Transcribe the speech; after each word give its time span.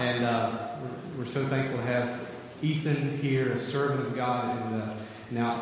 and 0.00 0.24
uh, 0.24 0.68
we're, 0.80 1.18
we're, 1.18 1.26
so 1.26 1.44
thankful 1.44 1.76
to 1.76 1.84
have 1.84 2.26
Ethan 2.62 3.18
here, 3.18 3.52
a 3.52 3.58
servant 3.58 4.00
of 4.00 4.16
God, 4.16 4.48
and 4.48 4.82
uh, 4.82 4.94
now 5.30 5.60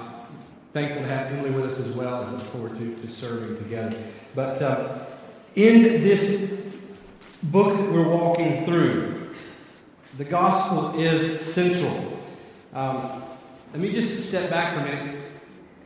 thankful 0.72 1.02
to 1.02 1.08
have 1.08 1.32
Emily 1.32 1.50
with 1.50 1.72
us 1.72 1.80
as 1.80 1.92
well, 1.96 2.22
and 2.22 2.34
look 2.34 2.42
forward 2.42 2.76
to, 2.76 2.94
to 2.94 3.06
serving 3.08 3.56
together. 3.58 4.00
But 4.36 4.62
uh, 4.62 5.06
in 5.56 5.82
this 5.82 6.68
book 7.42 7.76
that 7.76 7.90
we're 7.90 8.08
walking 8.08 8.64
through, 8.64 9.19
the 10.20 10.26
gospel 10.26 11.00
is 11.00 11.40
central. 11.40 12.20
Um, 12.74 13.22
let 13.72 13.80
me 13.80 13.90
just 13.90 14.28
step 14.28 14.50
back 14.50 14.74
for 14.74 14.80
a 14.80 14.84
minute. 14.84 15.16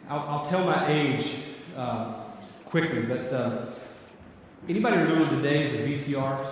I'll, 0.08 0.18
I'll 0.28 0.46
tell 0.46 0.64
my 0.64 0.88
age 0.88 1.36
uh, 1.76 2.14
quickly, 2.64 3.02
but 3.02 3.32
uh, 3.32 3.66
anybody 4.68 4.96
remember 4.96 5.36
the 5.36 5.41
days 5.41 5.74
of 5.74 5.82
VCRs? 5.82 6.48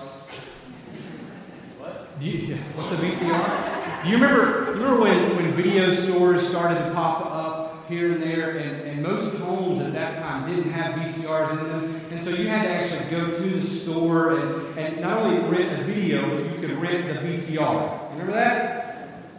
What? 1.80 2.08
You, 2.20 2.54
what's 2.76 2.92
a 2.92 3.26
VCR? 3.26 4.04
Do 4.04 4.10
you 4.10 4.14
remember? 4.14 4.66
You 4.66 4.72
remember 4.74 5.00
when, 5.00 5.34
when 5.34 5.50
video 5.50 5.92
stores 5.92 6.46
started 6.46 6.76
to 6.84 6.94
pop 6.94 7.26
up 7.26 7.61
here 7.92 8.12
and 8.12 8.22
there, 8.22 8.56
and, 8.56 8.88
and 8.88 9.02
most 9.02 9.36
homes 9.36 9.84
at 9.84 9.92
that 9.92 10.20
time 10.22 10.48
didn't 10.48 10.72
have 10.72 10.94
VCRs 10.94 11.50
in 11.60 11.68
them, 11.68 12.00
and 12.10 12.20
so 12.22 12.30
you 12.30 12.48
had 12.48 12.64
to 12.64 12.70
actually 12.70 13.10
go 13.10 13.26
to 13.26 13.42
the 13.42 13.66
store 13.66 14.38
and, 14.38 14.78
and 14.78 15.00
not 15.00 15.18
only 15.18 15.38
rent 15.50 15.78
a 15.78 15.84
video, 15.84 16.22
but 16.22 16.54
you 16.54 16.66
could 16.66 16.78
rent 16.78 17.06
the 17.06 17.20
VCR. 17.20 18.10
Remember 18.12 18.32
that? 18.32 18.82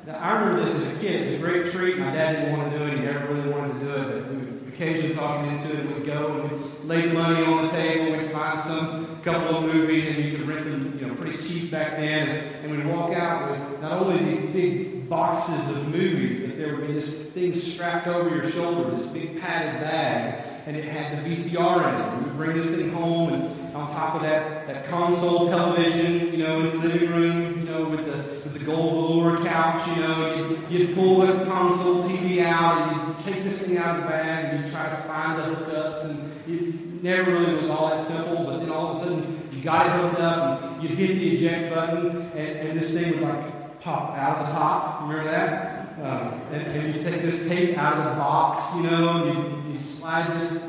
Now, 0.05 0.19
I 0.19 0.39
remember 0.39 0.65
this 0.65 0.77
as 0.79 0.91
a 0.95 0.99
kid. 0.99 1.21
It 1.21 1.25
was 1.25 1.33
a 1.35 1.37
great 1.37 1.71
treat. 1.71 1.97
My 1.97 2.11
dad 2.11 2.35
didn't 2.35 2.57
want 2.57 2.71
to 2.71 2.77
do 2.77 2.85
it. 2.85 2.93
He 2.93 3.05
never 3.05 3.33
really 3.33 3.49
wanted 3.49 3.79
to 3.79 3.85
do 3.85 3.91
it, 3.91 4.23
but 4.23 4.31
we 4.31 4.37
would 4.37 4.73
occasionally 4.73 5.15
talk 5.15 5.45
him 5.45 5.57
into 5.57 5.73
it. 5.73 5.97
We'd 5.97 6.05
go 6.05 6.41
and 6.41 6.51
we'd 6.51 6.61
lay 6.83 7.07
the 7.07 7.13
money 7.13 7.43
on 7.45 7.67
the 7.67 7.71
table. 7.71 8.17
We'd 8.17 8.29
find 8.29 8.59
some 8.59 9.21
couple 9.23 9.57
of 9.57 9.63
movies, 9.73 10.09
and 10.09 10.17
you 10.17 10.37
could 10.37 10.47
rent 10.47 10.65
them, 10.65 10.99
you 10.99 11.07
know, 11.07 11.15
pretty 11.15 11.41
cheap 11.41 11.71
back 11.71 11.95
then. 11.95 12.27
And, 12.27 12.65
and 12.65 12.71
we'd 12.71 12.85
walk 12.85 13.13
out 13.13 13.49
with 13.49 13.81
not 13.81 13.93
only 14.01 14.17
these 14.17 14.41
big 14.51 15.09
boxes 15.09 15.71
of 15.71 15.87
movies, 15.87 16.52
there 16.63 16.75
would 16.75 16.87
be 16.87 16.93
this 16.93 17.13
thing 17.31 17.55
strapped 17.55 18.07
over 18.07 18.33
your 18.33 18.49
shoulder, 18.49 18.89
this 18.91 19.09
big 19.09 19.41
padded 19.41 19.81
bag 19.81 20.53
and 20.65 20.77
it 20.77 20.85
had 20.85 21.23
the 21.23 21.29
VCR 21.29 21.89
in 21.89 22.01
it. 22.01 22.17
We 22.17 22.23
would 22.23 22.37
bring 22.37 22.57
this 22.57 22.71
thing 22.71 22.91
home, 22.91 23.33
and 23.33 23.75
on 23.75 23.91
top 23.91 24.15
of 24.15 24.21
that, 24.21 24.65
that 24.67 24.85
console 24.87 25.49
television, 25.49 26.31
you 26.31 26.37
know, 26.37 26.61
in 26.61 26.79
the 26.79 26.87
living 26.87 27.09
room, 27.09 27.59
you 27.59 27.65
know, 27.65 27.83
with 27.85 28.05
the 28.05 28.17
with 28.47 28.53
the 28.53 28.65
gold 28.65 28.93
velour 28.93 29.43
couch, 29.43 29.85
you 29.89 29.95
know, 30.03 30.35
you'd, 30.35 30.71
you'd 30.71 30.95
pull 30.95 31.17
the 31.17 31.45
console 31.45 32.03
TV 32.03 32.41
out, 32.45 32.77
and 32.77 33.07
you'd 33.07 33.33
take 33.33 33.43
this 33.43 33.61
thing 33.61 33.77
out 33.77 33.97
of 33.97 34.03
the 34.03 34.09
bag, 34.09 34.53
and 34.53 34.63
you'd 34.63 34.73
try 34.73 34.89
to 34.89 34.95
find 35.03 35.37
the 35.37 35.43
hookups, 35.43 36.05
and 36.05 36.31
it 36.47 37.03
never 37.03 37.31
really 37.31 37.55
was 37.55 37.69
all 37.69 37.89
that 37.89 38.05
simple. 38.05 38.45
But 38.45 38.59
then 38.59 38.69
all 38.69 38.91
of 38.91 38.97
a 38.97 38.99
sudden, 39.01 39.49
you 39.51 39.61
got 39.61 39.85
it 39.85 39.91
hooked 39.91 40.21
up, 40.21 40.63
and 40.63 40.83
you'd 40.83 40.97
hit 40.97 41.19
the 41.19 41.35
eject 41.35 41.75
button, 41.75 42.31
and, 42.35 42.37
and 42.37 42.79
this 42.79 42.93
thing 42.93 43.11
would 43.11 43.21
like 43.21 43.81
pop 43.81 44.17
out 44.17 44.37
of 44.37 44.47
the 44.47 44.53
top. 44.53 45.01
Remember 45.01 45.29
that? 45.29 45.82
Uh, 46.01 46.39
and, 46.51 46.67
and, 46.67 46.95
you 46.95 47.01
take 47.01 47.21
this 47.21 47.47
tape 47.47 47.77
out 47.77 47.97
of 47.97 48.05
the 48.05 48.19
box, 48.19 48.75
you 48.75 48.83
know, 48.83 49.23
and 49.23 49.67
you, 49.67 49.73
you 49.73 49.79
slide 49.79 50.27
this 50.39 50.59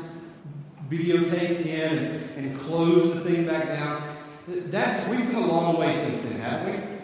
videotape 0.89 1.65
in 1.65 1.97
and, 1.97 2.29
and, 2.37 2.59
close 2.59 3.11
the 3.11 3.19
thing 3.21 3.47
back 3.47 3.67
down. 3.67 4.01
That's 4.47 5.07
we've 5.07 5.31
come 5.31 5.45
a 5.45 5.47
long 5.47 5.77
way 5.77 5.97
since 5.97 6.23
then, 6.25 6.39
haven't 6.39 7.01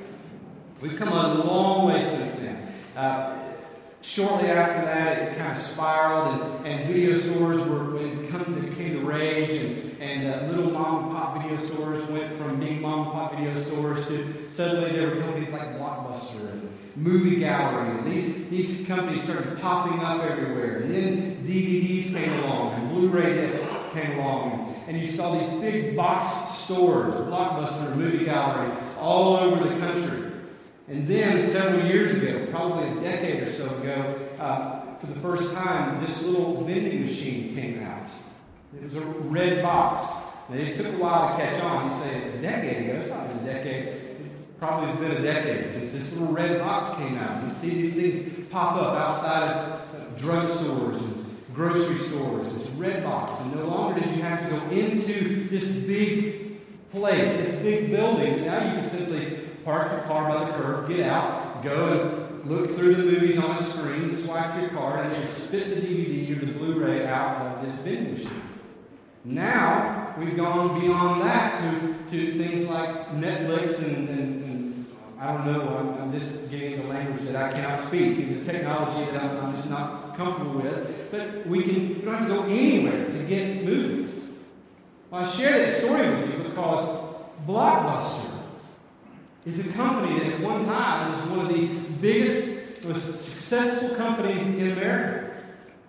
we? 0.82 0.88
We've 0.88 1.00
come 1.00 1.10
a 1.10 1.34
long 1.44 1.88
way 1.88 2.06
since 2.06 2.38
then. 2.38 2.68
Uh, 2.96 3.40
shortly 4.02 4.50
after 4.50 4.86
that, 4.86 5.18
it 5.18 5.38
kind 5.38 5.52
of 5.52 5.58
spiraled, 5.58 6.42
and, 6.42 6.68
and 6.68 6.88
video 6.88 7.18
stores 7.18 7.66
were 7.66 7.96
when 7.96 8.26
it, 8.26 8.30
come, 8.30 8.42
it 8.42 8.70
became 8.70 8.98
the 8.98 9.04
rage, 9.04 9.60
and, 9.62 10.00
and 10.00 10.28
uh, 10.28 10.54
little 10.54 10.72
mom 10.72 11.06
and 11.06 11.16
pop 11.16 11.42
video 11.42 11.58
stores 11.58 12.08
went 12.10 12.38
from 12.38 12.60
being 12.60 12.82
mom 12.82 13.08
and 13.08 13.12
pop 13.14 13.36
video 13.36 13.60
stores 13.60 14.08
to 14.08 14.50
suddenly 14.52 14.92
there 14.92 15.10
were 15.10 15.22
companies 15.22 15.54
like 15.54 15.80
Blockbuster 15.80 16.52
and 16.52 16.71
movie 16.96 17.38
gallery. 17.38 17.90
And 17.98 18.12
these, 18.12 18.50
these 18.50 18.88
companies 18.88 19.24
started 19.24 19.60
popping 19.62 20.00
up 20.02 20.22
everywhere. 20.22 20.78
And 20.78 20.94
then 20.94 21.46
DVDs 21.46 22.14
came 22.14 22.44
along, 22.44 22.74
and 22.74 22.90
Blu-ray 22.90 23.36
discs 23.36 23.74
came 23.94 24.20
along. 24.20 24.76
And 24.88 25.00
you 25.00 25.08
saw 25.08 25.38
these 25.38 25.52
big 25.62 25.96
box 25.96 26.56
stores, 26.58 27.14
Blockbuster, 27.22 27.96
movie 27.96 28.26
gallery, 28.26 28.72
all 29.00 29.38
over 29.38 29.68
the 29.68 29.80
country. 29.80 30.32
And 30.88 31.08
then 31.08 31.46
several 31.46 31.86
years 31.86 32.18
ago, 32.18 32.48
probably 32.52 32.90
a 32.90 33.02
decade 33.02 33.44
or 33.44 33.52
so 33.52 33.66
ago, 33.78 34.20
uh, 34.40 34.96
for 34.96 35.08
the 35.08 35.20
first 35.20 35.54
time, 35.54 36.04
this 36.06 36.22
little 36.24 36.64
vending 36.66 37.06
machine 37.06 37.56
came 37.56 37.84
out. 37.84 38.06
It 38.76 38.84
was 38.84 38.98
a 38.98 39.06
red 39.06 39.64
box. 39.64 40.14
And 40.50 40.60
it 40.60 40.76
took 40.76 40.94
a 40.94 40.98
while 40.98 41.38
to 41.38 41.42
catch 41.42 41.64
on. 41.64 41.90
You 41.90 42.04
say, 42.04 42.38
a 42.38 42.42
decade 42.42 42.90
ago? 42.90 43.00
It's 43.00 43.10
not 43.10 43.28
been 43.30 43.38
a 43.38 43.54
decade 43.54 44.01
probably 44.62 44.90
has 44.90 44.98
been 44.98 45.18
a 45.18 45.22
decade 45.24 45.72
since 45.72 45.92
this 45.92 46.14
little 46.14 46.32
red 46.32 46.60
box 46.60 46.94
came 46.94 47.18
out. 47.18 47.44
You 47.44 47.52
see 47.52 47.70
these 47.82 47.96
things 47.96 48.48
pop 48.52 48.76
up 48.76 48.96
outside 48.96 49.50
of 49.50 50.16
drugstores 50.16 51.04
and 51.04 51.26
grocery 51.52 51.96
stores. 51.96 52.54
It's 52.54 52.70
red 52.70 53.04
box, 53.04 53.42
and 53.42 53.56
no 53.56 53.66
longer 53.66 54.00
did 54.00 54.16
you 54.16 54.22
have 54.22 54.44
to 54.44 54.50
go 54.56 54.64
into 54.70 55.50
this 55.50 55.74
big 55.74 56.62
place, 56.92 57.38
this 57.38 57.56
big 57.56 57.90
building. 57.90 58.46
Now 58.46 58.64
you 58.64 58.82
can 58.82 58.90
simply 58.92 59.40
park 59.66 59.92
your 59.92 60.02
car 60.02 60.30
by 60.30 60.46
the 60.46 60.52
curb, 60.52 60.90
get 60.90 61.08
out, 61.08 61.64
go 61.64 62.30
and 62.44 62.52
look 62.52 62.70
through 62.70 62.94
the 62.94 63.04
movies 63.04 63.40
on 63.40 63.58
a 63.58 63.64
screen, 63.64 64.16
swipe 64.16 64.62
your 64.62 64.70
card, 64.70 65.08
and 65.08 65.16
just 65.16 65.46
spit 65.46 65.70
the 65.70 65.82
DVD 65.82 66.38
or 66.38 66.46
the 66.46 66.52
Blu-ray 66.52 67.08
out 67.08 67.42
of 67.42 67.66
this 67.66 67.74
vending 67.80 68.14
machine. 68.14 68.44
Now 69.26 70.14
we've 70.20 70.38
gone 70.38 70.80
beyond 70.80 71.22
that 71.22 71.62
to, 71.62 71.96
to 72.12 72.38
things 72.38 72.68
like 72.68 73.10
Netflix 73.10 73.84
and, 73.84 74.10
and 74.10 74.41
I 75.22 75.34
don't 75.34 75.46
know, 75.46 75.78
I'm, 75.78 76.02
I'm, 76.02 76.20
just 76.20 76.50
getting 76.50 76.82
the 76.82 76.88
language 76.88 77.26
that 77.26 77.36
I 77.36 77.54
cannot 77.54 77.80
speak, 77.80 78.18
and 78.18 78.44
the 78.44 78.52
technology 78.52 79.06
that 79.12 79.24
I'm, 79.24 79.46
I'm 79.46 79.56
just 79.56 79.70
not 79.70 80.18
comfortable 80.18 80.62
with. 80.62 81.12
But 81.12 81.46
we 81.46 81.62
can 81.62 81.90
we 81.90 82.02
don't 82.02 82.16
have 82.16 82.28
to 82.28 82.34
go 82.34 82.44
anywhere 82.46 83.08
to 83.08 83.24
get 83.26 83.64
movies. 83.64 84.24
Well, 85.12 85.24
I 85.24 85.28
share 85.28 85.60
that 85.60 85.78
story 85.78 86.10
with 86.10 86.34
you 86.34 86.50
because 86.50 86.90
Blockbuster 87.46 88.32
is 89.46 89.68
a 89.68 89.74
company 89.74 90.18
that 90.18 90.34
at 90.34 90.40
one 90.40 90.66
time 90.66 91.16
was 91.16 91.26
one 91.28 91.46
of 91.46 91.54
the 91.54 91.68
biggest, 92.02 92.84
most 92.84 93.04
successful 93.04 93.96
companies 93.96 94.56
in 94.56 94.72
America. 94.72 95.36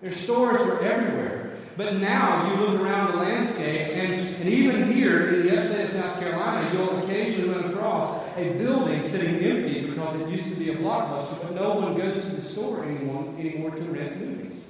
Their 0.03 0.11
stores 0.11 0.63
were 0.63 0.79
everywhere. 0.83 1.42
But 1.75 1.95
now 1.95 2.49
you 2.49 2.65
look 2.65 2.79
around 2.79 3.13
the 3.13 3.17
landscape, 3.17 3.97
and, 3.97 4.13
and 4.13 4.49
even 4.49 4.91
here 4.91 5.33
in 5.33 5.47
the 5.47 5.59
upstate 5.59 5.85
of 5.85 5.91
South 5.91 6.19
Carolina, 6.19 6.71
you'll 6.71 7.03
occasionally 7.03 7.49
run 7.49 7.71
across 7.71 8.23
a 8.37 8.51
building 8.59 9.01
sitting 9.01 9.35
empty 9.37 9.89
because 9.89 10.19
it 10.19 10.29
used 10.29 10.45
to 10.45 10.55
be 10.55 10.69
a 10.71 10.75
blockbuster, 10.75 11.41
but 11.41 11.55
no 11.55 11.73
one 11.75 11.97
goes 11.97 12.23
to 12.25 12.35
the 12.35 12.41
store 12.41 12.83
anymore, 12.83 13.33
anymore 13.39 13.71
to 13.71 13.83
rent 13.83 14.19
movies. 14.19 14.69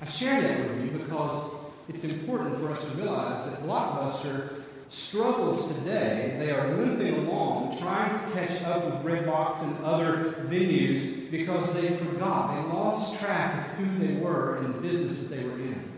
I 0.00 0.06
share 0.06 0.40
that 0.40 0.68
with 0.68 0.84
you 0.84 0.98
because 0.98 1.50
it's 1.88 2.04
important 2.04 2.58
for 2.58 2.72
us 2.72 2.84
to 2.84 2.90
realize 2.96 3.44
that 3.44 3.62
Blockbuster 3.62 4.63
struggles 4.94 5.76
today. 5.76 6.36
They 6.38 6.50
are 6.50 6.74
limping 6.76 7.26
along, 7.26 7.76
trying 7.78 8.18
to 8.18 8.30
catch 8.32 8.62
up 8.62 8.84
with 8.84 8.94
Redbox 9.02 9.62
and 9.62 9.84
other 9.84 10.46
venues 10.48 11.30
because 11.30 11.74
they 11.74 11.88
forgot. 11.96 12.54
They 12.54 12.72
lost 12.72 13.20
track 13.20 13.56
of 13.56 13.72
who 13.74 14.06
they 14.06 14.14
were 14.14 14.58
and 14.58 14.74
the 14.74 14.80
business 14.80 15.20
that 15.20 15.34
they 15.34 15.42
were 15.42 15.58
in. 15.58 15.90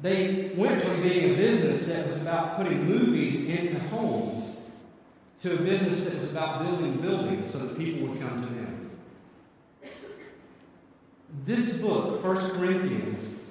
They 0.00 0.52
went 0.56 0.80
from 0.80 1.02
being 1.02 1.34
a 1.34 1.36
business 1.36 1.88
that 1.88 2.06
was 2.06 2.20
about 2.20 2.56
putting 2.56 2.84
movies 2.84 3.48
into 3.48 3.80
homes 3.86 4.60
to 5.42 5.54
a 5.54 5.56
business 5.56 6.04
that 6.04 6.14
was 6.14 6.30
about 6.30 6.62
building 6.64 6.98
buildings 6.98 7.50
so 7.50 7.58
that 7.58 7.76
people 7.76 8.06
would 8.08 8.20
come 8.20 8.40
to 8.40 8.48
them. 8.48 8.90
This 11.44 11.78
book, 11.78 12.24
1 12.24 12.36
Corinthians, 12.52 13.42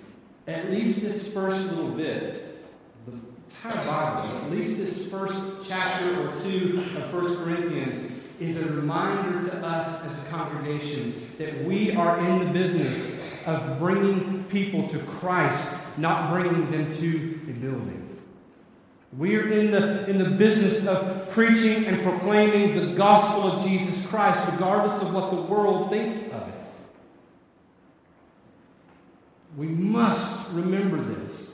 at 0.48 0.72
least 0.72 1.02
this 1.02 1.32
first 1.34 1.70
little 1.72 1.92
bit, 1.92 2.47
entire 3.50 3.86
Bible, 3.86 4.38
at 4.38 4.52
least 4.52 4.78
this 4.78 5.08
first 5.08 5.44
chapter 5.68 6.06
or 6.22 6.36
two 6.42 6.84
of 6.98 7.14
1 7.14 7.38
Corinthians, 7.38 8.12
is 8.40 8.62
a 8.62 8.72
reminder 8.74 9.48
to 9.48 9.66
us 9.66 10.04
as 10.06 10.22
a 10.22 10.26
congregation 10.26 11.14
that 11.38 11.64
we 11.64 11.96
are 11.96 12.20
in 12.20 12.46
the 12.46 12.52
business 12.52 13.26
of 13.48 13.80
bringing 13.80 14.44
people 14.46 14.88
to 14.90 15.00
Christ, 15.00 15.80
not 15.98 16.32
bringing 16.32 16.70
them 16.70 16.92
to 16.98 17.40
a 17.50 17.54
building. 17.54 18.04
We 19.18 19.38
are 19.38 19.48
in 19.48 19.72
the, 19.72 20.08
in 20.10 20.18
the 20.18 20.30
business 20.30 20.86
of 20.86 21.30
preaching 21.30 21.86
and 21.86 22.02
proclaiming 22.04 22.76
the 22.76 22.94
gospel 22.96 23.44
of 23.44 23.66
Jesus 23.66 24.06
Christ, 24.06 24.46
regardless 24.52 25.02
of 25.02 25.14
what 25.14 25.32
the 25.32 25.42
world 25.42 25.90
thinks 25.90 26.26
of 26.28 26.48
it. 26.48 26.54
We 29.56 29.68
must 29.68 30.52
remember 30.52 31.02
this. 31.02 31.47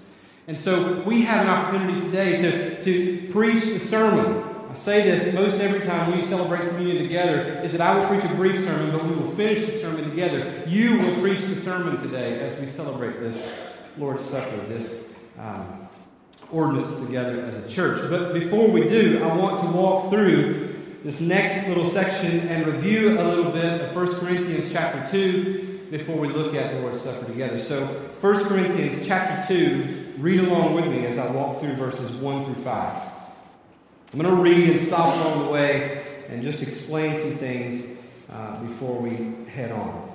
And 0.46 0.60
so 0.60 1.02
we 1.04 1.22
have 1.22 1.46
an 1.46 1.48
opportunity 1.48 2.02
today 2.02 2.42
to, 2.42 2.84
to 2.84 3.32
preach 3.32 3.64
a 3.64 3.80
sermon. 3.80 4.44
I 4.70 4.74
say 4.74 5.04
this 5.04 5.34
most 5.34 5.62
every 5.62 5.80
time 5.86 6.12
we 6.12 6.22
celebrate 6.22 6.68
communion 6.68 7.02
together 7.02 7.62
is 7.64 7.72
that 7.72 7.80
I 7.80 7.98
will 7.98 8.08
preach 8.08 8.30
a 8.30 8.36
brief 8.36 8.62
sermon, 8.66 8.92
but 8.92 9.06
we 9.06 9.16
will 9.16 9.32
finish 9.32 9.66
the 9.66 9.72
sermon 9.72 10.10
together. 10.10 10.64
You 10.68 10.98
will 10.98 11.16
preach 11.22 11.46
the 11.46 11.56
sermon 11.56 11.98
today 12.02 12.42
as 12.42 12.60
we 12.60 12.66
celebrate 12.66 13.22
this 13.22 13.58
Lord's 13.98 14.26
Supper, 14.26 14.58
this 14.68 15.14
um, 15.40 15.88
ordinance 16.52 17.00
together 17.00 17.46
as 17.46 17.64
a 17.64 17.70
church. 17.70 18.10
But 18.10 18.34
before 18.34 18.70
we 18.70 18.90
do, 18.90 19.24
I 19.24 19.34
want 19.38 19.64
to 19.64 19.70
walk 19.70 20.10
through 20.10 20.76
this 21.06 21.22
next 21.22 21.70
little 21.70 21.86
section 21.86 22.42
and 22.50 22.68
review 22.68 23.18
a 23.18 23.24
little 23.24 23.52
bit 23.52 23.80
of 23.80 23.96
1 23.96 24.16
Corinthians 24.16 24.74
chapter 24.74 25.10
2 25.10 25.88
before 25.90 26.18
we 26.18 26.28
look 26.28 26.54
at 26.54 26.74
the 26.74 26.82
Lord's 26.82 27.02
Supper 27.02 27.26
together. 27.26 27.60
So, 27.60 27.86
1 27.86 28.46
Corinthians 28.46 29.06
chapter 29.06 29.54
2, 29.54 30.03
read 30.18 30.40
along 30.40 30.76
with 30.76 30.88
me 30.88 31.06
as 31.06 31.18
I 31.18 31.30
walk 31.32 31.62
through 31.62 31.74
verses 31.74 32.12
1 32.18 32.46
through 32.46 32.64
5. 32.64 33.02
I'm 34.14 34.22
going 34.22 34.36
to 34.36 34.42
read 34.42 34.70
and 34.70 34.80
stop 34.80 35.16
along 35.16 35.46
the 35.46 35.52
way 35.52 36.04
and 36.30 36.44
just 36.44 36.62
explain 36.62 37.18
some 37.18 37.36
things 37.36 37.98
uh, 38.30 38.60
before 38.62 39.00
we 39.00 39.36
head 39.48 39.72
on. 39.72 40.10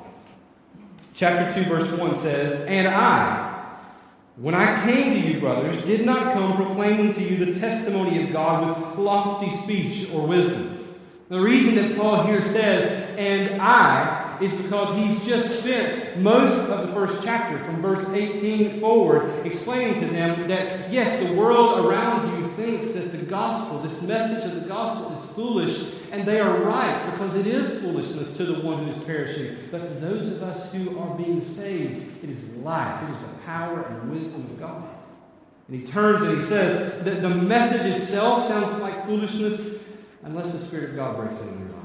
Chapter 1.14 1.62
2, 1.64 1.68
verse 1.68 1.92
1 1.92 2.16
says, 2.16 2.60
And 2.68 2.86
I, 2.86 3.76
when 4.36 4.54
I 4.54 4.84
came 4.84 5.20
to 5.20 5.28
you, 5.28 5.40
brothers, 5.40 5.82
did 5.82 6.06
not 6.06 6.32
come 6.32 6.54
proclaiming 6.54 7.12
to 7.14 7.22
you 7.22 7.44
the 7.44 7.58
testimony 7.58 8.22
of 8.22 8.32
God 8.32 8.68
with 8.68 8.98
lofty 8.98 9.50
speech 9.50 10.08
or 10.12 10.26
wisdom. 10.26 10.96
The 11.28 11.40
reason 11.40 11.74
that 11.74 11.96
Paul 11.98 12.22
here 12.24 12.40
says, 12.40 12.90
And 13.18 13.60
I, 13.60 14.17
is 14.40 14.60
because 14.60 14.94
he's 14.96 15.24
just 15.24 15.60
spent 15.60 16.18
most 16.18 16.68
of 16.68 16.86
the 16.86 16.92
first 16.92 17.22
chapter, 17.22 17.58
from 17.64 17.82
verse 17.82 18.08
18 18.10 18.80
forward, 18.80 19.46
explaining 19.46 20.00
to 20.00 20.06
them 20.06 20.48
that, 20.48 20.92
yes, 20.92 21.26
the 21.26 21.34
world 21.34 21.86
around 21.86 22.38
you 22.38 22.48
thinks 22.50 22.92
that 22.92 23.12
the 23.12 23.18
gospel, 23.18 23.78
this 23.80 24.02
message 24.02 24.50
of 24.52 24.62
the 24.62 24.68
gospel, 24.68 25.12
is 25.12 25.30
foolish, 25.32 25.94
and 26.12 26.26
they 26.26 26.40
are 26.40 26.60
right 26.60 27.10
because 27.10 27.36
it 27.36 27.46
is 27.46 27.80
foolishness 27.80 28.36
to 28.36 28.44
the 28.44 28.60
one 28.66 28.84
who 28.84 28.90
is 28.90 29.04
perishing. 29.04 29.56
But 29.70 29.82
to 29.84 29.94
those 29.94 30.32
of 30.32 30.42
us 30.42 30.72
who 30.72 30.98
are 30.98 31.16
being 31.16 31.40
saved, 31.40 32.24
it 32.24 32.30
is 32.30 32.50
life, 32.56 33.08
it 33.08 33.12
is 33.12 33.20
the 33.20 33.34
power 33.44 33.82
and 33.82 34.10
wisdom 34.10 34.42
of 34.42 34.58
God. 34.58 34.88
And 35.68 35.80
he 35.80 35.86
turns 35.86 36.22
and 36.22 36.38
he 36.38 36.42
says 36.42 37.02
that 37.04 37.20
the 37.22 37.28
message 37.28 37.92
itself 37.92 38.48
sounds 38.48 38.80
like 38.80 39.04
foolishness 39.04 39.84
unless 40.22 40.52
the 40.52 40.58
Spirit 40.58 40.90
of 40.90 40.96
God 40.96 41.16
breaks 41.16 41.42
in 41.42 41.58
your. 41.58 41.77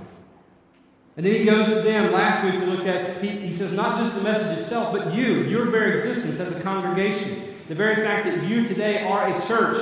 And 1.15 1.25
then 1.25 1.36
he 1.36 1.45
goes 1.45 1.68
to 1.68 1.81
them. 1.81 2.12
Last 2.12 2.44
week 2.44 2.60
we 2.60 2.65
looked 2.65 2.88
at, 2.88 3.21
he, 3.21 3.30
he 3.30 3.51
says, 3.51 3.75
not 3.75 4.00
just 4.00 4.15
the 4.15 4.21
message 4.21 4.57
itself, 4.57 4.92
but 4.92 5.13
you, 5.13 5.44
your 5.44 5.65
very 5.65 5.98
existence 6.00 6.39
as 6.39 6.57
a 6.57 6.62
congregation. 6.62 7.56
The 7.68 7.75
very 7.75 8.04
fact 8.04 8.25
that 8.25 8.44
you 8.44 8.68
today 8.68 9.06
are 9.06 9.36
a 9.36 9.48
church. 9.48 9.81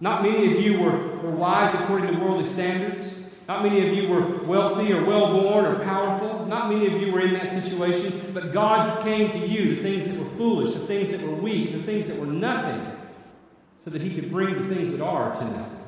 Not 0.00 0.22
many 0.22 0.52
of 0.52 0.60
you 0.60 0.80
were, 0.80 1.16
were 1.18 1.30
wise 1.30 1.72
according 1.74 2.12
to 2.12 2.18
worldly 2.18 2.44
standards. 2.44 3.22
Not 3.48 3.62
many 3.62 3.86
of 3.86 3.94
you 3.94 4.08
were 4.08 4.42
wealthy 4.42 4.92
or 4.92 5.04
well 5.04 5.32
born 5.32 5.64
or 5.64 5.76
powerful. 5.84 6.46
Not 6.46 6.70
many 6.70 6.86
of 6.86 7.00
you 7.00 7.12
were 7.12 7.20
in 7.20 7.34
that 7.34 7.52
situation. 7.52 8.32
But 8.34 8.52
God 8.52 9.02
came 9.04 9.30
to 9.30 9.46
you, 9.46 9.76
the 9.76 9.82
things 9.82 10.08
that 10.08 10.18
were 10.18 10.30
foolish, 10.36 10.74
the 10.74 10.86
things 10.86 11.10
that 11.10 11.22
were 11.22 11.34
weak, 11.34 11.72
the 11.72 11.82
things 11.82 12.06
that 12.06 12.18
were 12.18 12.26
nothing, 12.26 12.84
so 13.84 13.90
that 13.90 14.02
He 14.02 14.14
could 14.14 14.30
bring 14.30 14.54
the 14.54 14.74
things 14.74 14.96
that 14.96 15.04
are 15.04 15.34
to 15.34 15.44
nothing. 15.44 15.81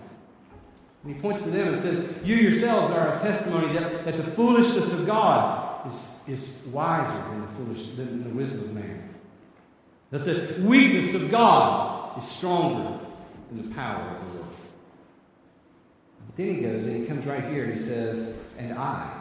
And 1.04 1.14
he 1.14 1.20
points 1.20 1.42
to 1.42 1.50
them 1.50 1.74
and 1.74 1.82
says, 1.82 2.08
You 2.24 2.36
yourselves 2.36 2.94
are 2.94 3.14
a 3.14 3.18
testimony 3.20 3.72
that, 3.74 4.04
that 4.06 4.16
the 4.16 4.22
foolishness 4.22 4.92
of 4.92 5.06
God 5.06 5.86
is, 5.86 6.12
is 6.26 6.62
wiser 6.72 7.22
than 7.28 7.42
the, 7.42 7.48
foolish, 7.48 7.88
than 7.90 8.24
the 8.24 8.30
wisdom 8.30 8.60
of 8.60 8.72
man. 8.72 9.14
That 10.10 10.24
the 10.24 10.62
weakness 10.62 11.14
of 11.14 11.30
God 11.30 12.16
is 12.16 12.26
stronger 12.26 12.98
than 13.50 13.68
the 13.68 13.74
power 13.74 14.00
of 14.00 14.24
the 14.24 14.38
world. 14.38 14.56
Then 16.36 16.54
he 16.54 16.60
goes 16.62 16.86
and 16.86 17.00
he 17.00 17.06
comes 17.06 17.26
right 17.26 17.44
here 17.44 17.64
and 17.64 17.74
he 17.74 17.78
says, 17.78 18.38
And 18.56 18.78
I. 18.78 19.20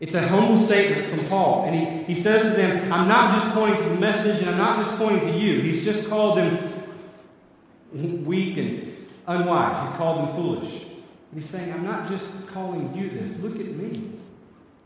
It's 0.00 0.14
a 0.14 0.26
humble 0.26 0.58
statement 0.58 1.06
from 1.06 1.28
Paul. 1.28 1.66
And 1.66 1.76
he, 1.76 2.14
he 2.14 2.20
says 2.20 2.42
to 2.42 2.50
them, 2.50 2.92
I'm 2.92 3.06
not 3.06 3.40
just 3.40 3.54
pointing 3.54 3.80
to 3.84 3.88
the 3.88 4.00
message 4.00 4.40
and 4.40 4.50
I'm 4.50 4.58
not 4.58 4.84
just 4.84 4.98
pointing 4.98 5.32
to 5.32 5.38
you. 5.38 5.60
He's 5.60 5.84
just 5.84 6.08
called 6.08 6.38
them 6.38 8.24
weak 8.24 8.56
and 8.56 8.91
unwise. 9.26 9.90
He 9.90 9.96
called 9.96 10.28
them 10.28 10.34
foolish. 10.36 10.82
And 10.82 11.40
he's 11.40 11.48
saying, 11.48 11.72
I'm 11.72 11.84
not 11.84 12.08
just 12.08 12.46
calling 12.48 12.94
you 12.94 13.10
this. 13.10 13.40
Look 13.40 13.58
at 13.58 13.66
me. 13.66 14.12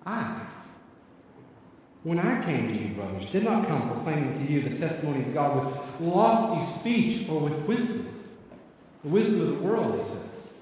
I, 0.05 0.41
when 2.05 2.21
I 2.21 2.44
came 2.44 2.69
to 2.69 2.75
you, 2.75 2.94
brothers, 2.94 3.31
did 3.33 3.43
not 3.43 3.67
come 3.67 3.91
proclaiming 3.91 4.35
to 4.35 4.53
you 4.53 4.61
the 4.61 4.77
testimony 4.77 5.23
of 5.23 5.35
God 5.35 5.65
with 5.65 5.77
lofty 6.00 6.65
speech 6.65 7.29
or 7.29 7.41
with 7.41 7.61
wisdom. 7.67 8.09
The 9.03 9.09
wisdom 9.09 9.41
of 9.41 9.49
the 9.49 9.62
world, 9.65 9.97
he 9.97 10.05
says. 10.05 10.55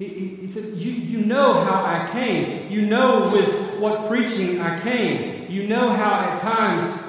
He, 0.00 0.08
he, 0.08 0.26
he 0.36 0.46
said, 0.48 0.74
you, 0.74 0.90
you 0.90 1.24
know 1.24 1.60
how 1.64 1.84
I 1.84 2.08
came. 2.10 2.70
You 2.72 2.86
know 2.86 3.30
with 3.32 3.78
what 3.78 4.08
preaching 4.08 4.60
I 4.60 4.80
came. 4.80 5.48
You 5.48 5.68
know 5.68 5.90
how 5.90 6.30
at 6.30 6.42
times 6.42 7.00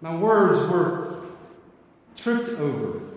my 0.00 0.14
words 0.14 0.64
were 0.70 1.22
tripped 2.14 2.50
over 2.50 3.07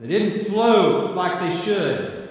they 0.00 0.06
didn't 0.06 0.46
flow 0.46 1.12
like 1.12 1.40
they 1.40 1.56
should. 1.56 2.28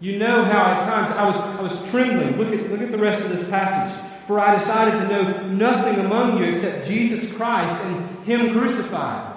You 0.00 0.18
know 0.18 0.44
how 0.44 0.72
at 0.72 0.86
times 0.86 1.10
I 1.16 1.26
was, 1.26 1.36
I 1.36 1.62
was 1.62 1.90
trembling. 1.90 2.36
Look 2.36 2.52
at, 2.52 2.70
look 2.70 2.80
at 2.80 2.90
the 2.90 2.98
rest 2.98 3.24
of 3.24 3.30
this 3.30 3.48
passage. 3.48 4.04
For 4.26 4.38
I 4.38 4.54
decided 4.56 4.92
to 4.92 5.08
know 5.08 5.46
nothing 5.48 6.04
among 6.04 6.38
you 6.38 6.44
except 6.44 6.86
Jesus 6.86 7.32
Christ 7.32 7.82
and 7.82 8.24
Him 8.24 8.52
crucified. 8.52 9.36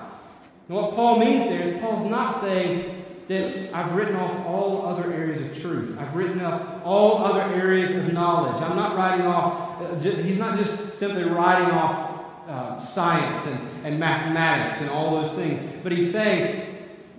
And 0.67 0.77
what 0.77 0.93
Paul 0.93 1.19
means 1.19 1.49
there 1.49 1.61
is 1.61 1.79
Paul's 1.81 2.09
not 2.09 2.41
saying 2.41 3.03
that 3.27 3.73
I've 3.73 3.95
written 3.95 4.17
off 4.17 4.45
all 4.45 4.85
other 4.85 5.11
areas 5.13 5.43
of 5.45 5.59
truth. 5.61 5.97
I've 5.97 6.13
written 6.15 6.41
off 6.41 6.61
all 6.83 7.23
other 7.23 7.41
areas 7.55 7.95
of 7.95 8.11
knowledge. 8.11 8.61
I'm 8.61 8.75
not 8.75 8.97
writing 8.97 9.25
off, 9.25 9.81
uh, 9.81 9.95
he's 9.99 10.39
not 10.39 10.57
just 10.57 10.97
simply 10.97 11.23
writing 11.23 11.71
off 11.71 12.23
uh, 12.47 12.79
science 12.79 13.47
and, 13.47 13.85
and 13.85 13.99
mathematics 13.99 14.81
and 14.81 14.89
all 14.91 15.21
those 15.21 15.33
things. 15.33 15.65
But 15.83 15.93
he's 15.93 16.11
saying 16.11 16.70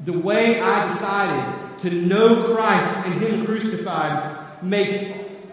the 0.05 0.19
way 0.19 0.61
I 0.61 0.89
decided 0.89 1.79
to 1.81 1.91
know 1.91 2.55
Christ 2.55 2.97
and 3.07 3.23
Him 3.23 3.47
crucified 3.47 4.63
makes 4.63 5.03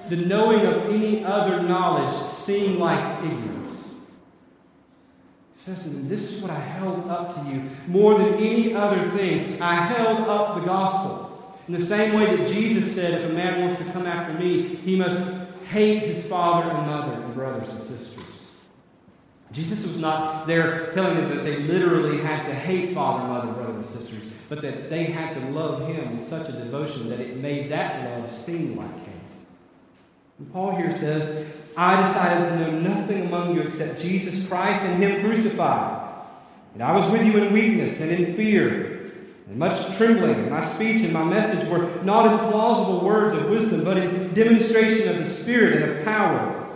the 0.09 0.15
knowing 0.15 0.65
of 0.65 0.85
any 0.89 1.23
other 1.23 1.61
knowledge 1.61 2.27
seem 2.27 2.79
like 2.79 3.23
ignorance. 3.23 3.93
He 5.55 5.59
says 5.59 5.83
to 5.83 5.89
them, 5.89 6.09
This 6.09 6.31
is 6.31 6.41
what 6.41 6.51
I 6.51 6.59
held 6.59 7.07
up 7.09 7.35
to 7.35 7.51
you 7.51 7.69
more 7.87 8.17
than 8.17 8.33
any 8.35 8.73
other 8.73 9.09
thing. 9.11 9.61
I 9.61 9.75
held 9.75 10.21
up 10.21 10.55
the 10.55 10.61
gospel. 10.61 11.27
In 11.67 11.75
the 11.75 11.85
same 11.85 12.15
way 12.15 12.35
that 12.35 12.51
Jesus 12.51 12.95
said, 12.95 13.21
If 13.21 13.29
a 13.29 13.33
man 13.33 13.61
wants 13.61 13.83
to 13.85 13.91
come 13.91 14.07
after 14.07 14.33
me, 14.33 14.63
he 14.63 14.95
must 14.95 15.31
hate 15.65 15.99
his 15.99 16.27
father 16.27 16.71
and 16.71 16.87
mother 16.87 17.21
and 17.21 17.33
brothers 17.33 17.69
and 17.69 17.81
sisters. 17.81 18.51
Jesus 19.51 19.85
was 19.87 19.99
not 19.99 20.47
there 20.47 20.91
telling 20.93 21.15
them 21.15 21.35
that 21.35 21.43
they 21.43 21.59
literally 21.59 22.19
had 22.19 22.45
to 22.45 22.53
hate 22.53 22.93
father, 22.93 23.27
mother, 23.27 23.51
brother, 23.51 23.73
and 23.73 23.85
sisters 23.85 24.28
but 24.49 24.61
that 24.61 24.89
they 24.89 25.05
had 25.05 25.33
to 25.35 25.39
love 25.51 25.87
him 25.87 26.17
with 26.17 26.27
such 26.27 26.49
a 26.49 26.51
devotion 26.53 27.07
that 27.09 27.19
it 27.19 27.37
made 27.37 27.69
that 27.69 28.03
love 28.09 28.29
seem 28.29 28.75
like 28.75 29.05
hate. 29.05 29.15
And 30.39 30.51
Paul 30.51 30.75
here 30.75 30.91
says, 30.91 31.47
I 31.77 32.01
decided 32.01 32.49
to 32.49 32.57
know 32.57 32.79
nothing 32.79 33.27
among 33.27 33.55
you 33.55 33.61
except 33.61 34.01
Jesus 34.01 34.47
Christ 34.47 34.85
and 34.85 35.01
him 35.01 35.21
crucified. 35.21 36.07
And 36.73 36.81
I 36.81 36.95
was 36.95 37.11
with 37.11 37.23
you 37.25 37.43
in 37.43 37.53
weakness 37.53 38.01
and 38.01 38.11
in 38.11 38.35
fear 38.35 39.11
and 39.47 39.57
much 39.57 39.97
trembling. 39.97 40.49
My 40.49 40.63
speech 40.63 41.03
and 41.03 41.13
my 41.13 41.23
message 41.23 41.67
were 41.69 41.89
not 42.03 42.31
in 42.31 42.51
plausible 42.51 43.01
words 43.05 43.37
of 43.37 43.49
wisdom, 43.49 43.83
but 43.83 43.97
in 43.97 44.33
demonstration 44.33 45.09
of 45.09 45.17
the 45.17 45.29
Spirit 45.29 45.81
and 45.81 45.91
of 45.91 46.05
power, 46.05 46.67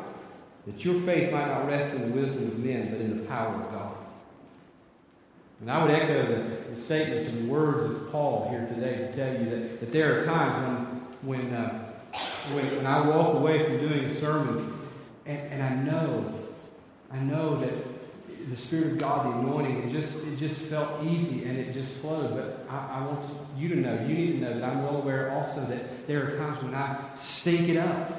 that 0.66 0.84
your 0.84 1.00
faith 1.02 1.32
might 1.32 1.48
not 1.48 1.68
rest 1.68 1.94
in 1.94 2.02
the 2.02 2.20
wisdom 2.20 2.44
of 2.44 2.60
men, 2.60 2.90
but 2.90 3.02
in 3.02 3.18
the 3.18 3.24
power 3.26 3.54
of 3.54 3.72
God. 3.72 3.93
And 5.64 5.72
I 5.72 5.82
would 5.82 5.94
echo 5.94 6.26
the, 6.28 6.72
the, 6.72 6.76
statements 6.76 7.32
and 7.32 7.48
words 7.48 7.90
of 7.90 8.12
Paul 8.12 8.50
here 8.50 8.68
today 8.68 8.98
to 8.98 9.16
tell 9.16 9.32
you 9.32 9.50
that, 9.50 9.80
that 9.80 9.92
there 9.94 10.20
are 10.20 10.26
times 10.26 10.62
when, 11.22 11.40
when, 11.40 11.54
uh, 11.54 11.94
when, 12.52 12.66
when, 12.76 12.86
I 12.86 13.08
walk 13.08 13.36
away 13.36 13.64
from 13.64 13.80
doing 13.80 14.04
a 14.04 14.10
sermon 14.10 14.78
and, 15.26 15.54
and 15.54 15.64
I 15.64 15.76
know, 15.90 16.34
I 17.14 17.20
know 17.20 17.56
that 17.56 17.72
the 18.50 18.58
Spirit 18.58 18.88
of 18.88 18.98
God, 18.98 19.26
the 19.26 19.40
anointing, 19.40 19.88
it 19.88 19.92
just, 19.94 20.28
it 20.28 20.36
just 20.36 20.64
felt 20.64 21.02
easy 21.02 21.46
and 21.46 21.58
it 21.58 21.72
just 21.72 22.02
flowed. 22.02 22.36
But 22.36 22.68
I, 22.70 23.00
I 23.00 23.06
want 23.06 23.26
you 23.58 23.70
to 23.70 23.78
know, 23.78 23.94
you 24.02 24.16
need 24.16 24.32
to 24.34 24.38
know 24.40 24.60
that 24.60 24.70
I'm 24.70 24.84
well 24.84 24.98
aware 24.98 25.32
also 25.32 25.62
that 25.68 26.08
there 26.08 26.28
are 26.28 26.38
times 26.38 26.62
when 26.62 26.76
I 26.76 27.00
stink 27.16 27.70
it 27.70 27.78
up. 27.78 28.12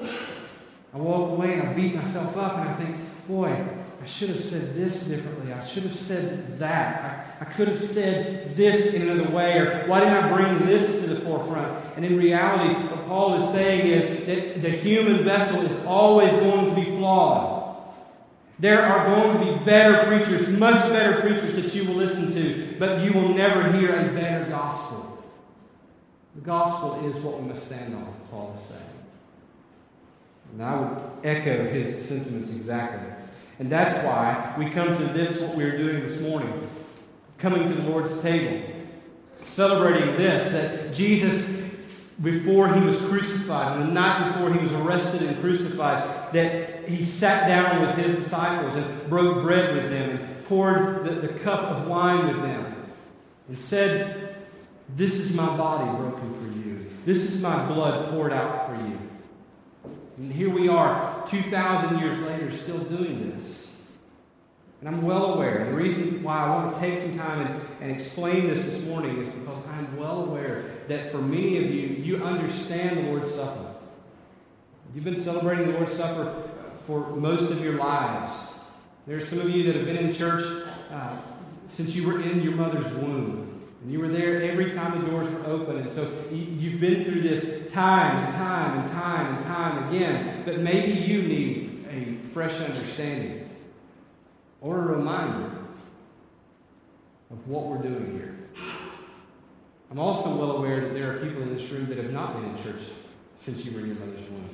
I 0.00 0.96
walk 0.96 1.32
away 1.32 1.54
and 1.54 1.70
I 1.70 1.72
beat 1.72 1.96
myself 1.96 2.36
up 2.36 2.56
and 2.56 2.68
I 2.68 2.72
think, 2.74 2.98
boy, 3.26 3.66
I 4.04 4.06
should 4.06 4.28
have 4.28 4.44
said 4.44 4.74
this 4.74 5.06
differently. 5.06 5.50
I 5.54 5.64
should 5.64 5.84
have 5.84 5.96
said 5.96 6.58
that. 6.58 7.38
I, 7.40 7.44
I 7.44 7.44
could 7.46 7.68
have 7.68 7.82
said 7.82 8.54
this 8.54 8.92
in 8.92 9.08
another 9.08 9.30
way. 9.30 9.56
Or 9.56 9.86
why 9.86 10.00
didn't 10.00 10.24
I 10.24 10.30
bring 10.30 10.66
this 10.66 11.00
to 11.00 11.06
the 11.06 11.20
forefront? 11.22 11.82
And 11.96 12.04
in 12.04 12.18
reality, 12.18 12.74
what 12.88 13.06
Paul 13.06 13.42
is 13.42 13.48
saying 13.48 13.86
is 13.86 14.26
that 14.26 14.60
the 14.60 14.68
human 14.68 15.24
vessel 15.24 15.62
is 15.62 15.82
always 15.86 16.30
going 16.32 16.68
to 16.68 16.74
be 16.74 16.84
flawed. 16.98 17.78
There 18.58 18.82
are 18.82 19.06
going 19.06 19.38
to 19.38 19.58
be 19.58 19.64
better 19.64 20.06
preachers, 20.06 20.50
much 20.50 20.86
better 20.90 21.22
preachers 21.22 21.54
that 21.56 21.74
you 21.74 21.88
will 21.88 21.96
listen 21.96 22.30
to, 22.34 22.76
but 22.78 23.00
you 23.00 23.18
will 23.18 23.30
never 23.30 23.72
hear 23.72 23.88
a 23.88 24.12
better 24.12 24.50
gospel. 24.50 25.24
The 26.34 26.42
gospel 26.42 27.08
is 27.08 27.16
what 27.24 27.40
we 27.40 27.48
must 27.48 27.64
stand 27.64 27.94
on, 27.94 28.14
Paul 28.30 28.54
is 28.54 28.66
saying. 28.66 28.82
And 30.52 30.62
I 30.62 30.78
would 30.78 31.02
echo 31.24 31.64
his 31.64 32.06
sentiments 32.06 32.54
exactly. 32.54 33.23
And 33.58 33.70
that's 33.70 33.98
why 34.04 34.54
we 34.58 34.70
come 34.70 34.96
to 34.96 35.04
this, 35.04 35.40
what 35.40 35.56
we're 35.56 35.76
doing 35.76 36.02
this 36.02 36.20
morning, 36.20 36.68
coming 37.38 37.68
to 37.68 37.74
the 37.74 37.88
Lord's 37.88 38.20
table, 38.20 38.62
celebrating 39.42 40.16
this, 40.16 40.52
that 40.52 40.92
Jesus 40.92 41.64
before 42.22 42.72
he 42.72 42.80
was 42.84 43.02
crucified, 43.02 43.76
on 43.76 43.86
the 43.86 43.92
night 43.92 44.32
before 44.32 44.52
he 44.52 44.60
was 44.60 44.72
arrested 44.72 45.22
and 45.22 45.40
crucified, 45.40 46.32
that 46.32 46.88
he 46.88 47.02
sat 47.02 47.48
down 47.48 47.80
with 47.80 47.96
his 47.96 48.16
disciples 48.18 48.74
and 48.74 49.10
broke 49.10 49.42
bread 49.42 49.74
with 49.74 49.90
them 49.90 50.10
and 50.10 50.44
poured 50.44 51.04
the, 51.04 51.10
the 51.26 51.28
cup 51.40 51.64
of 51.64 51.88
wine 51.88 52.28
with 52.28 52.42
them 52.42 52.92
and 53.48 53.58
said, 53.58 54.36
This 54.94 55.18
is 55.18 55.34
my 55.34 55.56
body 55.56 55.90
broken 55.98 56.34
for 56.34 56.58
you. 56.58 56.86
This 57.04 57.30
is 57.30 57.42
my 57.42 57.66
blood 57.66 58.10
poured 58.10 58.32
out 58.32 58.68
for 58.68 58.76
you. 58.76 58.93
And 60.16 60.32
here 60.32 60.50
we 60.50 60.68
are, 60.68 61.24
2,000 61.26 61.98
years 61.98 62.20
later, 62.22 62.52
still 62.52 62.78
doing 62.78 63.30
this. 63.30 63.76
And 64.80 64.94
I'm 64.94 65.02
well 65.02 65.34
aware. 65.34 65.64
The 65.64 65.74
reason 65.74 66.22
why 66.22 66.40
I 66.40 66.50
want 66.50 66.74
to 66.74 66.80
take 66.80 66.98
some 66.98 67.16
time 67.16 67.46
and, 67.46 67.60
and 67.80 67.90
explain 67.90 68.48
this 68.48 68.66
this 68.66 68.84
morning 68.84 69.18
is 69.18 69.32
because 69.32 69.66
I'm 69.66 69.96
well 69.96 70.24
aware 70.24 70.64
that 70.88 71.10
for 71.10 71.18
many 71.18 71.64
of 71.64 71.74
you, 71.74 71.88
you 71.88 72.22
understand 72.22 72.98
the 72.98 73.02
Lord's 73.10 73.34
Supper. 73.34 73.74
You've 74.94 75.04
been 75.04 75.16
celebrating 75.16 75.72
the 75.72 75.78
Lord's 75.78 75.94
Supper 75.94 76.50
for 76.86 77.08
most 77.16 77.50
of 77.50 77.64
your 77.64 77.74
lives. 77.74 78.52
There 79.06 79.16
are 79.16 79.20
some 79.20 79.40
of 79.40 79.50
you 79.50 79.64
that 79.64 79.76
have 79.76 79.86
been 79.86 79.96
in 79.96 80.12
church 80.12 80.44
uh, 80.92 81.16
since 81.66 81.96
you 81.96 82.06
were 82.06 82.20
in 82.20 82.42
your 82.42 82.52
mother's 82.52 82.92
womb. 82.94 83.43
And 83.84 83.92
you 83.92 84.00
were 84.00 84.08
there 84.08 84.40
every 84.42 84.72
time 84.72 84.98
the 84.98 85.10
doors 85.10 85.32
were 85.32 85.44
open. 85.44 85.76
And 85.76 85.90
so 85.90 86.10
you've 86.32 86.80
been 86.80 87.04
through 87.04 87.20
this 87.20 87.70
time 87.70 88.24
and 88.24 88.34
time 88.34 88.78
and 88.78 88.90
time 88.90 89.36
and 89.36 89.44
time 89.44 89.88
again. 89.88 90.42
But 90.46 90.60
maybe 90.60 90.92
you 90.92 91.22
need 91.22 91.86
a 91.90 92.28
fresh 92.30 92.58
understanding 92.60 93.50
or 94.62 94.78
a 94.78 94.96
reminder 94.96 95.50
of 97.30 97.46
what 97.46 97.66
we're 97.66 97.82
doing 97.82 98.12
here. 98.12 98.34
I'm 99.90 99.98
also 99.98 100.34
well 100.34 100.56
aware 100.56 100.80
that 100.80 100.94
there 100.94 101.12
are 101.12 101.18
people 101.18 101.42
in 101.42 101.54
this 101.54 101.70
room 101.70 101.86
that 101.86 101.98
have 101.98 102.12
not 102.12 102.40
been 102.40 102.56
in 102.56 102.62
church 102.62 102.82
since 103.36 103.66
you 103.66 103.72
were 103.72 103.80
in 103.80 103.88
your 103.88 103.96
mother's 103.96 104.30
womb. 104.30 104.48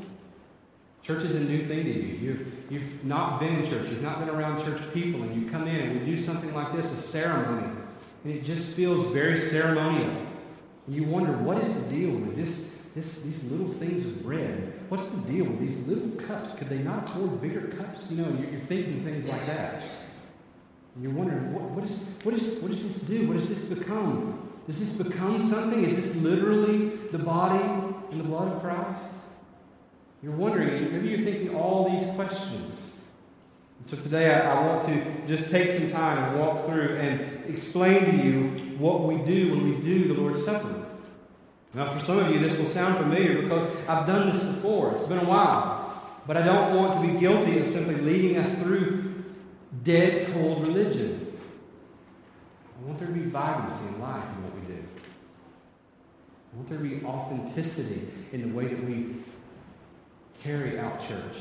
Church 1.05 1.23
is 1.23 1.37
a 1.37 1.45
new 1.45 1.65
thing 1.65 1.85
to 1.85 1.91
you. 1.91 2.17
You've, 2.19 2.55
you've 2.69 3.05
not 3.05 3.39
been 3.39 3.61
in 3.61 3.71
church. 3.71 3.89
You've 3.91 4.03
not 4.03 4.19
been 4.19 4.29
around 4.29 4.65
church 4.65 4.83
people. 4.93 5.23
And 5.23 5.41
you 5.41 5.49
come 5.49 5.69
in 5.69 5.77
and 5.77 6.01
we 6.01 6.05
do 6.05 6.21
something 6.21 6.53
like 6.53 6.75
this, 6.75 6.93
a 6.93 6.97
ceremony. 6.97 7.80
And 8.25 8.35
it 8.35 8.45
just 8.45 8.77
feels 8.77 9.11
very 9.11 9.37
ceremonial. 9.37 10.11
And 10.87 10.97
you 10.97 11.05
wonder, 11.05 11.33
what 11.33 11.63
is 11.63 11.75
the 11.75 11.89
deal 11.95 12.11
with 12.11 12.37
this, 12.37 12.79
this, 12.95 13.23
these 13.23 13.45
little 13.51 13.69
things 13.69 14.07
of 14.07 14.23
bread? 14.23 14.75
What's 14.89 15.09
the 15.09 15.33
deal 15.33 15.45
with 15.45 15.61
these 15.61 15.87
little 15.87 16.11
cups? 16.27 16.55
Could 16.55 16.69
they 16.69 16.79
not 16.79 17.09
afford 17.09 17.41
bigger 17.41 17.69
cups? 17.69 18.11
You 18.11 18.23
know, 18.23 18.29
you're, 18.39 18.51
you're 18.51 18.61
thinking 18.61 19.03
things 19.03 19.27
like 19.27 19.47
that. 19.47 19.85
And 20.95 21.05
you're 21.05 21.13
wondering, 21.13 21.55
what, 21.55 21.63
what, 21.71 21.85
is, 21.85 22.05
what, 22.23 22.35
is, 22.35 22.59
what 22.61 22.71
does 22.71 22.83
this 22.83 23.03
do? 23.03 23.29
What 23.29 23.35
does 23.35 23.49
this 23.49 23.65
become? 23.67 24.49
Does 24.67 24.81
this 24.81 25.09
become 25.09 25.41
something? 25.41 25.83
Is 25.83 25.97
this 25.97 26.17
literally 26.23 26.89
the 27.13 27.19
body 27.19 27.65
and 28.11 28.21
the 28.21 28.25
blood 28.25 28.53
of 28.53 28.63
Christ? 28.63 29.25
You're 30.23 30.33
wondering, 30.33 30.93
maybe 30.93 31.09
you're 31.09 31.21
thinking 31.21 31.55
all 31.55 31.89
these 31.89 32.11
questions. 32.11 32.90
And 33.81 33.89
so 33.89 33.97
today 33.97 34.33
I, 34.33 34.55
I 34.55 34.67
want 34.67 34.87
to 34.89 35.05
just 35.27 35.51
take 35.51 35.71
some 35.71 35.91
time 35.91 36.23
and 36.23 36.41
walk 36.41 36.67
through 36.67 36.97
and 36.97 37.45
explain 37.53 38.05
to 38.05 38.17
you 38.17 38.77
what 38.79 39.03
we 39.03 39.17
do 39.17 39.57
when 39.57 39.71
we 39.71 39.81
do 39.81 40.09
the 40.09 40.21
Lord's 40.21 40.45
Supper. 40.45 40.87
Now, 41.75 41.93
for 41.93 42.01
some 42.01 42.19
of 42.19 42.31
you, 42.31 42.41
this 42.41 42.59
will 42.59 42.67
sound 42.67 42.97
familiar 42.97 43.43
because 43.43 43.71
I've 43.87 44.07
done 44.07 44.31
this 44.31 44.45
before. 44.45 44.95
It's 44.95 45.07
been 45.07 45.19
a 45.19 45.25
while. 45.25 45.87
But 46.27 46.37
I 46.37 46.45
don't 46.45 46.77
want 46.77 47.01
to 47.01 47.07
be 47.07 47.19
guilty 47.19 47.59
of 47.59 47.69
simply 47.69 47.95
leading 47.97 48.39
us 48.39 48.59
through 48.59 49.25
dead, 49.83 50.33
cold 50.33 50.67
religion. 50.67 51.39
I 52.77 52.87
want 52.87 52.99
there 52.99 53.09
to 53.09 53.15
be 53.15 53.21
vibrancy 53.21 53.89
in 53.89 54.01
life 54.01 54.25
in 54.25 54.43
what 54.43 54.55
we 54.55 54.75
do. 54.75 54.83
I 56.53 56.57
want 56.57 56.69
there 56.69 56.79
to 56.79 56.85
be 56.85 57.05
authenticity 57.05 58.09
in 58.33 58.43
the 58.43 58.57
way 58.57 58.67
that 58.67 58.85
we 58.85 59.17
carry 60.43 60.79
out 60.79 61.01
church 61.07 61.37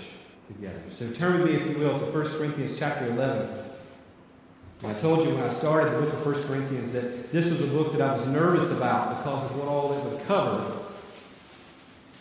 together. 0.53 0.82
So 0.91 1.10
turn 1.12 1.41
with 1.41 1.50
me, 1.50 1.58
if 1.58 1.68
you 1.68 1.77
will, 1.77 1.98
to 2.00 2.06
1 2.06 2.38
Corinthians 2.38 2.77
chapter 2.77 3.08
11. 3.08 3.50
I 4.86 4.94
told 4.94 5.27
you 5.27 5.36
when 5.36 5.44
I 5.44 5.53
started 5.53 5.94
the 5.94 6.01
book 6.01 6.13
of 6.13 6.25
1 6.25 6.44
Corinthians 6.44 6.94
that 6.94 7.32
this 7.32 7.51
was 7.51 7.62
a 7.62 7.68
book 7.68 7.91
that 7.94 8.01
I 8.01 8.13
was 8.13 8.27
nervous 8.27 8.72
about 8.72 9.18
because 9.18 9.46
of 9.50 9.58
what 9.58 9.68
all 9.68 9.94
it 9.94 10.03
would 10.06 10.25
cover. 10.25 10.77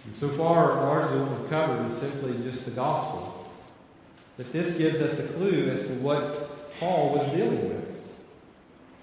And 0.06 0.16
so 0.16 0.28
far, 0.28 0.74
largely 0.76 1.20
what 1.20 1.40
we've 1.40 1.50
covered 1.50 1.86
is 1.86 1.96
simply 1.96 2.32
just 2.42 2.64
the 2.64 2.72
gospel. 2.72 3.46
But 4.36 4.52
this 4.52 4.78
gives 4.78 5.00
us 5.00 5.20
a 5.20 5.28
clue 5.34 5.70
as 5.70 5.86
to 5.88 5.94
what 5.94 6.78
Paul 6.78 7.10
was 7.10 7.30
dealing 7.32 7.68
with. 7.68 7.88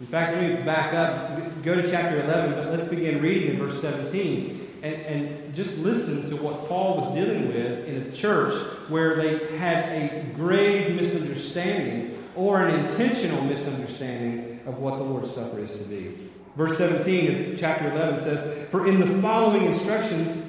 In 0.01 0.07
fact, 0.07 0.35
let 0.35 0.59
me 0.59 0.65
back 0.65 0.93
up, 0.93 1.63
go 1.63 1.75
to 1.75 1.89
chapter 1.89 2.21
11, 2.21 2.55
but 2.55 2.77
let's 2.77 2.89
begin 2.89 3.21
reading 3.21 3.51
in 3.51 3.57
verse 3.57 3.81
17 3.81 4.54
and, 4.85 5.05
and 5.05 5.55
just 5.55 5.79
listen 5.79 6.29
to 6.29 6.35
what 6.35 6.67
Paul 6.67 6.97
was 6.97 7.13
dealing 7.13 7.47
with 7.47 7.87
in 7.87 8.03
a 8.03 8.11
church 8.11 8.53
where 8.87 9.15
they 9.15 9.57
had 9.57 9.85
a 9.89 10.25
grave 10.35 10.95
misunderstanding 10.95 12.23
or 12.35 12.67
an 12.67 12.85
intentional 12.85 13.41
misunderstanding 13.45 14.59
of 14.67 14.77
what 14.77 14.97
the 14.99 15.03
Lord's 15.03 15.33
Supper 15.33 15.59
is 15.59 15.77
to 15.79 15.85
be. 15.85 16.29
Verse 16.55 16.77
17 16.77 17.53
of 17.53 17.59
chapter 17.59 17.89
11 17.91 18.19
says, 18.21 18.69
For 18.69 18.87
in 18.87 18.99
the 18.99 19.21
following 19.21 19.65
instructions 19.65 20.43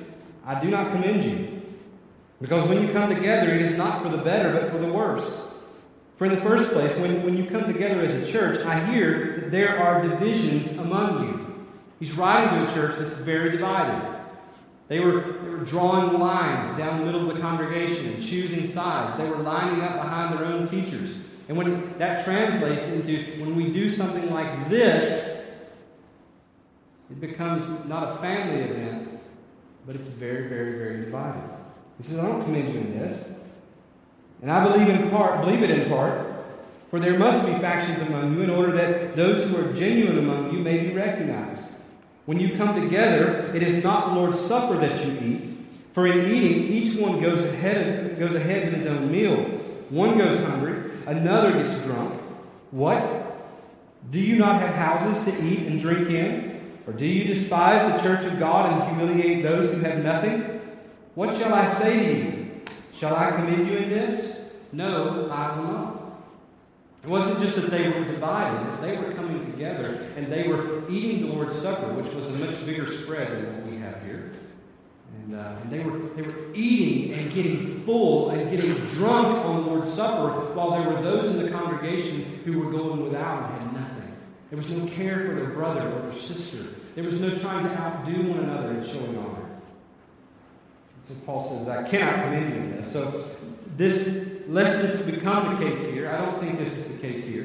I 0.44 0.60
do 0.60 0.68
not 0.68 0.92
commend 0.92 1.24
you 1.24 1.62
because 2.40 2.68
when 2.68 2.86
you 2.86 2.92
come 2.92 3.12
together, 3.14 3.54
it 3.54 3.62
is 3.62 3.78
not 3.78 4.02
for 4.02 4.10
the 4.10 4.18
better, 4.18 4.52
but 4.52 4.70
for 4.70 4.78
the 4.78 4.92
worse. 4.92 5.50
For 6.18 6.26
in 6.26 6.30
the 6.30 6.36
first 6.36 6.72
place, 6.72 6.98
when, 6.98 7.22
when 7.24 7.36
you 7.36 7.46
come 7.46 7.64
together 7.64 8.02
as 8.02 8.16
a 8.16 8.30
church, 8.30 8.64
I 8.64 8.84
hear 8.84 9.38
that 9.40 9.50
there 9.50 9.78
are 9.78 10.02
divisions 10.02 10.74
among 10.76 11.26
you. 11.26 11.66
He's 11.98 12.16
writing 12.16 12.50
to 12.58 12.70
a 12.70 12.74
church 12.74 12.98
that's 12.98 13.18
very 13.18 13.50
divided. 13.50 14.15
They 14.88 15.00
were, 15.00 15.20
they 15.20 15.50
were 15.50 15.64
drawing 15.64 16.18
lines 16.18 16.76
down 16.76 17.00
the 17.00 17.06
middle 17.06 17.28
of 17.28 17.34
the 17.34 17.40
congregation 17.40 18.06
and 18.12 18.24
choosing 18.24 18.66
sides. 18.66 19.18
They 19.18 19.28
were 19.28 19.38
lining 19.38 19.82
up 19.82 19.94
behind 19.94 20.38
their 20.38 20.46
own 20.46 20.66
teachers. 20.66 21.18
And 21.48 21.56
when 21.56 21.96
that 21.98 22.24
translates 22.24 22.92
into 22.92 23.40
when 23.40 23.56
we 23.56 23.72
do 23.72 23.88
something 23.88 24.32
like 24.32 24.68
this, 24.68 25.44
it 27.10 27.20
becomes 27.20 27.84
not 27.86 28.10
a 28.10 28.16
family 28.16 28.62
event, 28.62 29.20
but 29.86 29.96
it's 29.96 30.08
very, 30.08 30.48
very, 30.48 30.78
very 30.78 31.04
divided. 31.04 31.42
He 31.96 32.02
says, 32.02 32.18
I 32.18 32.26
don't 32.26 32.44
commend 32.44 32.74
you 32.74 32.80
in 32.80 32.98
this. 32.98 33.34
And 34.42 34.50
I 34.50 34.64
believe 34.64 34.88
in 34.88 35.10
part, 35.10 35.40
believe 35.40 35.62
it 35.62 35.70
in 35.70 35.88
part, 35.88 36.26
for 36.90 37.00
there 37.00 37.18
must 37.18 37.46
be 37.46 37.52
factions 37.54 38.06
among 38.08 38.34
you 38.34 38.42
in 38.42 38.50
order 38.50 38.72
that 38.72 39.16
those 39.16 39.48
who 39.48 39.56
are 39.56 39.72
genuine 39.72 40.18
among 40.18 40.52
you 40.52 40.58
may 40.60 40.80
be 40.80 40.94
recognized. 40.94 41.65
When 42.26 42.40
you 42.40 42.56
come 42.56 42.80
together, 42.80 43.52
it 43.54 43.62
is 43.62 43.82
not 43.84 44.08
the 44.08 44.14
Lord's 44.16 44.40
Supper 44.40 44.76
that 44.78 45.04
you 45.06 45.12
eat. 45.20 45.56
For 45.92 46.06
in 46.06 46.30
eating, 46.30 46.64
each 46.64 46.98
one 46.98 47.20
goes 47.20 47.46
ahead, 47.46 48.18
goes 48.18 48.34
ahead 48.34 48.66
with 48.66 48.82
his 48.82 48.86
own 48.86 49.10
meal. 49.10 49.36
One 49.88 50.18
goes 50.18 50.42
hungry, 50.42 50.90
another 51.06 51.52
gets 51.52 51.78
drunk. 51.80 52.20
What? 52.72 53.02
Do 54.10 54.20
you 54.20 54.38
not 54.38 54.60
have 54.60 54.74
houses 54.74 55.24
to 55.24 55.44
eat 55.44 55.68
and 55.68 55.80
drink 55.80 56.10
in? 56.10 56.60
Or 56.86 56.92
do 56.92 57.06
you 57.06 57.24
despise 57.24 57.90
the 57.90 58.02
church 58.06 58.24
of 58.24 58.38
God 58.38 58.72
and 58.72 58.98
humiliate 58.98 59.42
those 59.42 59.74
who 59.74 59.80
have 59.80 60.04
nothing? 60.04 60.60
What 61.14 61.36
shall 61.36 61.54
I 61.54 61.66
say 61.68 62.04
to 62.04 62.14
you? 62.14 62.60
Shall 62.96 63.14
I 63.14 63.30
commend 63.30 63.68
you 63.68 63.76
in 63.78 63.88
this? 63.88 64.50
No, 64.72 65.28
I 65.30 65.56
will 65.56 65.64
not. 65.64 65.95
It 67.06 67.10
wasn't 67.10 67.40
just 67.40 67.54
that 67.54 67.70
they 67.70 67.88
were 67.88 68.04
divided, 68.04 68.82
they 68.82 68.98
were 68.98 69.12
coming 69.12 69.46
together 69.52 70.04
and 70.16 70.26
they 70.26 70.48
were 70.48 70.82
eating 70.90 71.28
the 71.28 71.32
Lord's 71.32 71.54
Supper, 71.54 71.86
which 71.92 72.12
was 72.12 72.34
a 72.34 72.36
much 72.38 72.66
bigger 72.66 72.92
spread 72.92 73.30
than 73.30 73.54
what 73.54 73.72
we 73.72 73.78
have 73.78 74.02
here. 74.02 74.32
And, 75.14 75.36
uh, 75.36 75.54
and, 75.62 75.70
they, 75.70 75.84
were, 75.84 75.98
they 76.16 76.22
were 76.22 76.34
eating 76.52 77.16
and 77.16 77.32
getting 77.32 77.64
full 77.84 78.30
and 78.30 78.50
getting 78.50 78.74
drunk 78.88 79.28
on 79.28 79.62
the 79.62 79.70
Lord's 79.70 79.92
Supper 79.92 80.30
while 80.54 80.70
there 80.70 80.90
were 80.90 81.00
those 81.00 81.32
in 81.36 81.44
the 81.44 81.48
congregation 81.48 82.24
who 82.44 82.58
were 82.58 82.72
going 82.72 83.00
without 83.04 83.52
and 83.52 83.62
had 83.62 83.72
nothing. 83.74 84.16
There 84.50 84.56
was 84.56 84.72
no 84.72 84.84
care 84.86 85.26
for 85.26 85.34
their 85.34 85.50
brother 85.50 85.88
or 85.88 86.00
their 86.00 86.12
sister. 86.12 86.74
There 86.96 87.04
was 87.04 87.20
no 87.20 87.36
trying 87.36 87.66
to 87.66 87.78
outdo 87.78 88.30
one 88.30 88.40
another 88.40 88.72
in 88.72 88.84
showing 88.84 89.16
honor. 89.16 89.46
So 91.04 91.14
Paul 91.24 91.40
says, 91.40 91.68
I 91.68 91.88
cannot 91.88 92.24
commend 92.24 92.52
you 92.52 92.76
this. 92.78 92.92
So 92.92 93.24
this, 93.76 94.35
lest 94.48 94.82
this 94.82 95.02
become 95.02 95.56
the 95.56 95.64
case 95.64 95.88
here, 95.90 96.10
I 96.10 96.24
don't 96.24 96.38
think 96.38 96.58
this 96.58 96.76
is 96.76 96.88
the 96.88 96.98
case 96.98 97.26
here. 97.26 97.44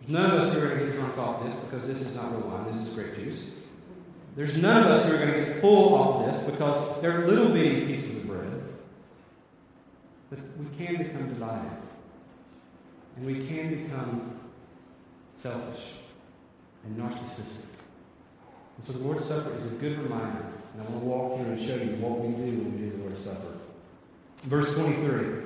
There's 0.00 0.10
none 0.10 0.30
of 0.30 0.40
us 0.40 0.54
who 0.54 0.60
are 0.60 0.68
going 0.68 0.80
to 0.80 0.86
get 0.86 0.94
drunk 0.94 1.18
off 1.18 1.44
this 1.44 1.58
because 1.60 1.86
this 1.86 2.02
is 2.02 2.16
not 2.16 2.30
real 2.32 2.48
wine, 2.48 2.72
this 2.72 2.86
is 2.86 2.94
grape 2.94 3.16
juice. 3.16 3.50
There's 4.36 4.58
none 4.58 4.82
of 4.82 4.90
us 4.90 5.08
who 5.08 5.14
are 5.14 5.18
going 5.18 5.32
to 5.32 5.44
get 5.46 5.60
full 5.60 5.94
off 5.94 6.26
this 6.26 6.44
because 6.44 7.00
they're 7.00 7.26
little 7.26 7.48
bitty 7.48 7.86
pieces 7.86 8.18
of 8.18 8.26
bread. 8.26 8.62
But 10.28 10.40
we 10.58 10.66
can 10.76 10.98
become 10.98 11.28
divided. 11.28 11.70
And 13.16 13.26
we 13.26 13.46
can 13.46 13.84
become 13.84 14.38
selfish 15.36 15.94
and 16.84 16.98
narcissistic. 16.98 17.64
And 18.76 18.86
so 18.86 18.92
the 18.92 19.04
Lord's 19.04 19.24
Supper 19.24 19.54
is 19.54 19.72
a 19.72 19.76
good 19.76 19.98
reminder. 19.98 20.44
And 20.74 20.82
I 20.82 20.90
want 20.90 21.02
to 21.02 21.08
walk 21.08 21.36
through 21.38 21.52
and 21.52 21.60
show 21.60 21.76
you 21.76 21.96
what 21.96 22.18
we 22.18 22.28
do 22.34 22.58
when 22.58 22.72
we 22.72 22.78
do 22.78 22.90
the 22.90 23.02
Lord's 23.04 23.24
Supper. 23.24 23.54
Verse 24.42 24.74
23. 24.74 25.45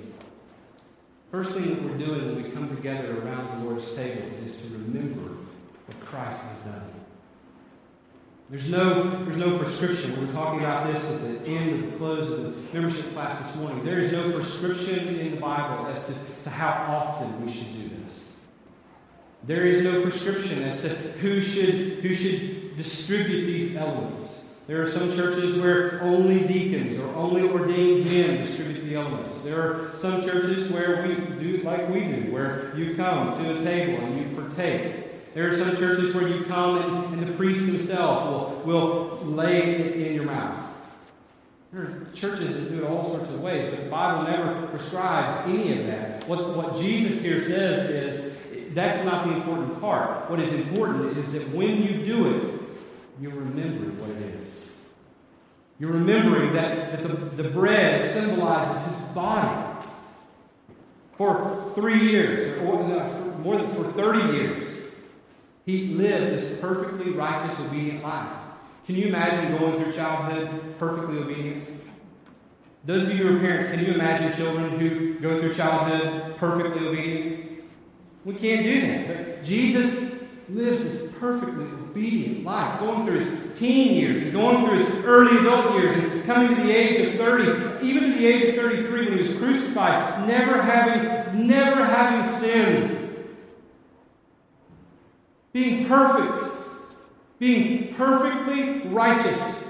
First 1.31 1.51
thing 1.51 1.69
that 1.69 1.81
we're 1.81 1.97
doing 1.97 2.25
when 2.25 2.43
we 2.43 2.51
come 2.51 2.75
together 2.75 3.21
around 3.21 3.61
the 3.61 3.65
Lord's 3.69 3.93
table 3.93 4.21
is 4.43 4.59
to 4.67 4.73
remember 4.73 5.37
what 5.85 5.99
Christ 6.01 6.43
has 6.43 6.65
done. 6.65 6.91
There's 8.49 8.69
no, 8.69 9.09
there's 9.23 9.37
no 9.37 9.57
prescription. 9.57 10.19
We 10.19 10.25
were 10.25 10.33
talking 10.33 10.59
about 10.59 10.91
this 10.91 11.09
at 11.09 11.21
the 11.21 11.49
end 11.49 11.85
of 11.85 11.91
the 11.91 11.97
close 11.97 12.31
of 12.33 12.43
the 12.43 12.77
membership 12.77 13.13
class 13.13 13.41
this 13.41 13.55
morning. 13.55 13.81
There 13.85 13.99
is 13.99 14.11
no 14.11 14.29
prescription 14.29 15.19
in 15.19 15.35
the 15.35 15.39
Bible 15.39 15.87
as 15.87 16.05
to, 16.07 16.13
to 16.43 16.49
how 16.49 16.93
often 16.93 17.45
we 17.45 17.49
should 17.49 17.71
do 17.71 17.89
this. 18.03 18.27
There 19.45 19.65
is 19.65 19.83
no 19.83 20.01
prescription 20.01 20.63
as 20.63 20.81
to 20.81 20.89
who 20.89 21.39
should, 21.39 22.03
who 22.03 22.13
should 22.13 22.75
distribute 22.75 23.45
these 23.45 23.77
elements. 23.77 24.40
There 24.71 24.81
are 24.81 24.89
some 24.89 25.13
churches 25.17 25.59
where 25.59 26.01
only 26.01 26.47
deacons 26.47 26.97
or 27.01 27.13
only 27.15 27.49
ordained 27.49 28.05
men 28.05 28.37
distribute 28.37 28.85
the 28.85 28.95
elements. 28.95 29.43
There 29.43 29.59
are 29.61 29.91
some 29.95 30.21
churches 30.21 30.71
where 30.71 31.05
we 31.05 31.15
do 31.43 31.57
like 31.57 31.89
we 31.89 32.05
do, 32.05 32.31
where 32.31 32.73
you 32.77 32.95
come 32.95 33.37
to 33.37 33.57
a 33.57 33.61
table 33.61 34.01
and 34.01 34.17
you 34.17 34.33
partake. 34.33 35.33
There 35.33 35.49
are 35.49 35.57
some 35.57 35.75
churches 35.75 36.15
where 36.15 36.25
you 36.25 36.45
come 36.45 36.77
and, 36.77 37.19
and 37.19 37.27
the 37.27 37.33
priest 37.33 37.65
himself 37.65 38.63
will, 38.65 39.19
will 39.19 39.25
lay 39.25 39.73
it 39.73 40.07
in 40.07 40.15
your 40.15 40.23
mouth. 40.23 40.65
There 41.73 41.81
are 41.81 42.07
churches 42.15 42.57
that 42.57 42.69
do 42.69 42.77
it 42.77 42.89
all 42.89 43.03
sorts 43.03 43.33
of 43.33 43.41
ways, 43.41 43.69
but 43.69 43.83
the 43.83 43.89
Bible 43.89 44.23
never 44.23 44.67
prescribes 44.67 45.49
any 45.49 45.81
of 45.81 45.87
that. 45.87 46.25
What, 46.29 46.55
what 46.55 46.77
Jesus 46.77 47.21
here 47.21 47.43
says 47.43 47.89
is 47.89 48.73
that's 48.73 49.03
not 49.03 49.27
the 49.27 49.33
important 49.33 49.81
part. 49.81 50.29
What 50.29 50.39
is 50.39 50.53
important 50.53 51.17
is 51.17 51.33
that 51.33 51.49
when 51.49 51.83
you 51.83 52.05
do 52.05 52.37
it, 52.37 52.60
you 53.21 53.29
remember 53.29 53.91
what 54.01 54.09
it 54.09 54.41
is. 54.41 54.71
You're 55.79 55.93
remembering 55.93 56.53
that, 56.53 56.91
that 56.91 57.03
the, 57.03 57.43
the 57.43 57.49
bread 57.49 58.01
symbolizes 58.01 58.87
his 58.87 59.01
body. 59.09 59.67
For 61.17 61.71
three 61.75 61.99
years, 61.99 62.59
or 62.63 62.83
more 63.39 63.57
than 63.57 63.69
for 63.75 63.83
30 63.83 64.33
years, 64.33 64.77
he 65.67 65.89
lived 65.89 66.33
this 66.33 66.59
perfectly 66.59 67.11
righteous, 67.11 67.59
obedient 67.61 68.03
life. 68.03 68.31
Can 68.87 68.95
you 68.95 69.07
imagine 69.07 69.57
going 69.57 69.79
through 69.79 69.93
childhood 69.93 70.75
perfectly 70.79 71.19
obedient? 71.19 71.63
Those 72.85 73.03
of 73.03 73.17
you 73.17 73.27
who 73.27 73.37
are 73.37 73.39
parents, 73.39 73.69
can 73.69 73.85
you 73.85 73.93
imagine 73.93 74.33
children 74.33 74.79
who 74.79 75.19
go 75.19 75.39
through 75.39 75.53
childhood 75.53 76.37
perfectly 76.37 76.87
obedient? 76.87 77.63
We 78.25 78.33
can't 78.33 78.63
do 78.63 78.81
that. 78.81 79.07
But 79.07 79.43
Jesus 79.43 80.15
lives 80.49 80.83
this 80.83 81.10
perfectly 81.21 81.65
obedient 81.65 82.43
life, 82.43 82.79
going 82.79 83.05
through 83.05 83.19
his 83.19 83.57
teen 83.57 83.93
years, 83.93 84.27
going 84.33 84.65
through 84.65 84.79
his 84.79 84.89
early 85.05 85.37
adult 85.37 85.75
years, 85.75 85.97
and 85.99 86.25
coming 86.25 86.49
to 86.49 86.61
the 86.63 86.71
age 86.71 87.05
of 87.05 87.13
30, 87.13 87.85
even 87.85 88.11
to 88.11 88.17
the 88.17 88.25
age 88.25 88.49
of 88.49 88.55
33 88.55 89.05
when 89.05 89.13
he 89.13 89.19
was 89.19 89.35
crucified, 89.35 90.27
never 90.27 90.59
having, 90.59 91.47
never 91.47 91.85
having 91.85 92.27
sinned 92.27 92.97
being 95.53 95.85
perfect, 95.85 96.43
being 97.37 97.93
perfectly 97.93 98.87
righteous. 98.87 99.69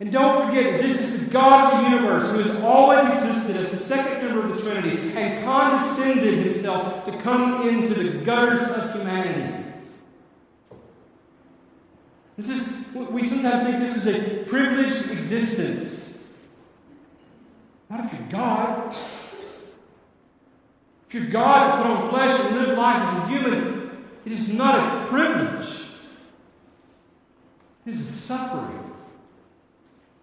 And 0.00 0.10
don't 0.10 0.46
forget, 0.46 0.80
this 0.80 1.02
is 1.02 1.26
the 1.26 1.32
God 1.32 1.74
of 1.74 1.82
the 1.82 1.90
universe 1.90 2.32
who 2.32 2.38
has 2.38 2.54
always 2.62 3.06
existed 3.10 3.56
as 3.56 3.72
the 3.72 3.76
second 3.76 4.26
member 4.26 4.46
of 4.46 4.56
the 4.56 4.62
Trinity 4.62 5.12
and 5.16 5.44
condescended 5.44 6.46
himself 6.46 7.04
to 7.04 7.12
come 7.18 7.68
into 7.68 7.94
the 7.94 8.24
gutters 8.24 8.62
of 8.70 8.94
humanity. 8.94 9.57
This 12.38 12.50
is, 12.50 12.94
we 12.94 13.26
sometimes 13.26 13.66
think 13.66 13.80
this 13.80 13.96
is 13.96 14.06
a 14.06 14.44
privileged 14.44 15.10
existence. 15.10 16.24
Not 17.90 18.04
if 18.04 18.12
you're 18.12 18.28
God. 18.28 18.94
If 21.08 21.14
you're 21.14 21.26
God 21.26 21.82
put 21.82 21.90
on 21.90 22.10
flesh 22.10 22.40
and 22.40 22.56
live 22.56 22.78
life 22.78 23.02
as 23.08 23.16
a 23.16 23.26
human, 23.26 24.06
it 24.24 24.30
is 24.30 24.52
not 24.52 24.76
a 24.76 25.06
privilege, 25.08 25.86
it 27.86 27.94
is 27.94 28.06
a 28.06 28.12
suffering. 28.12 28.92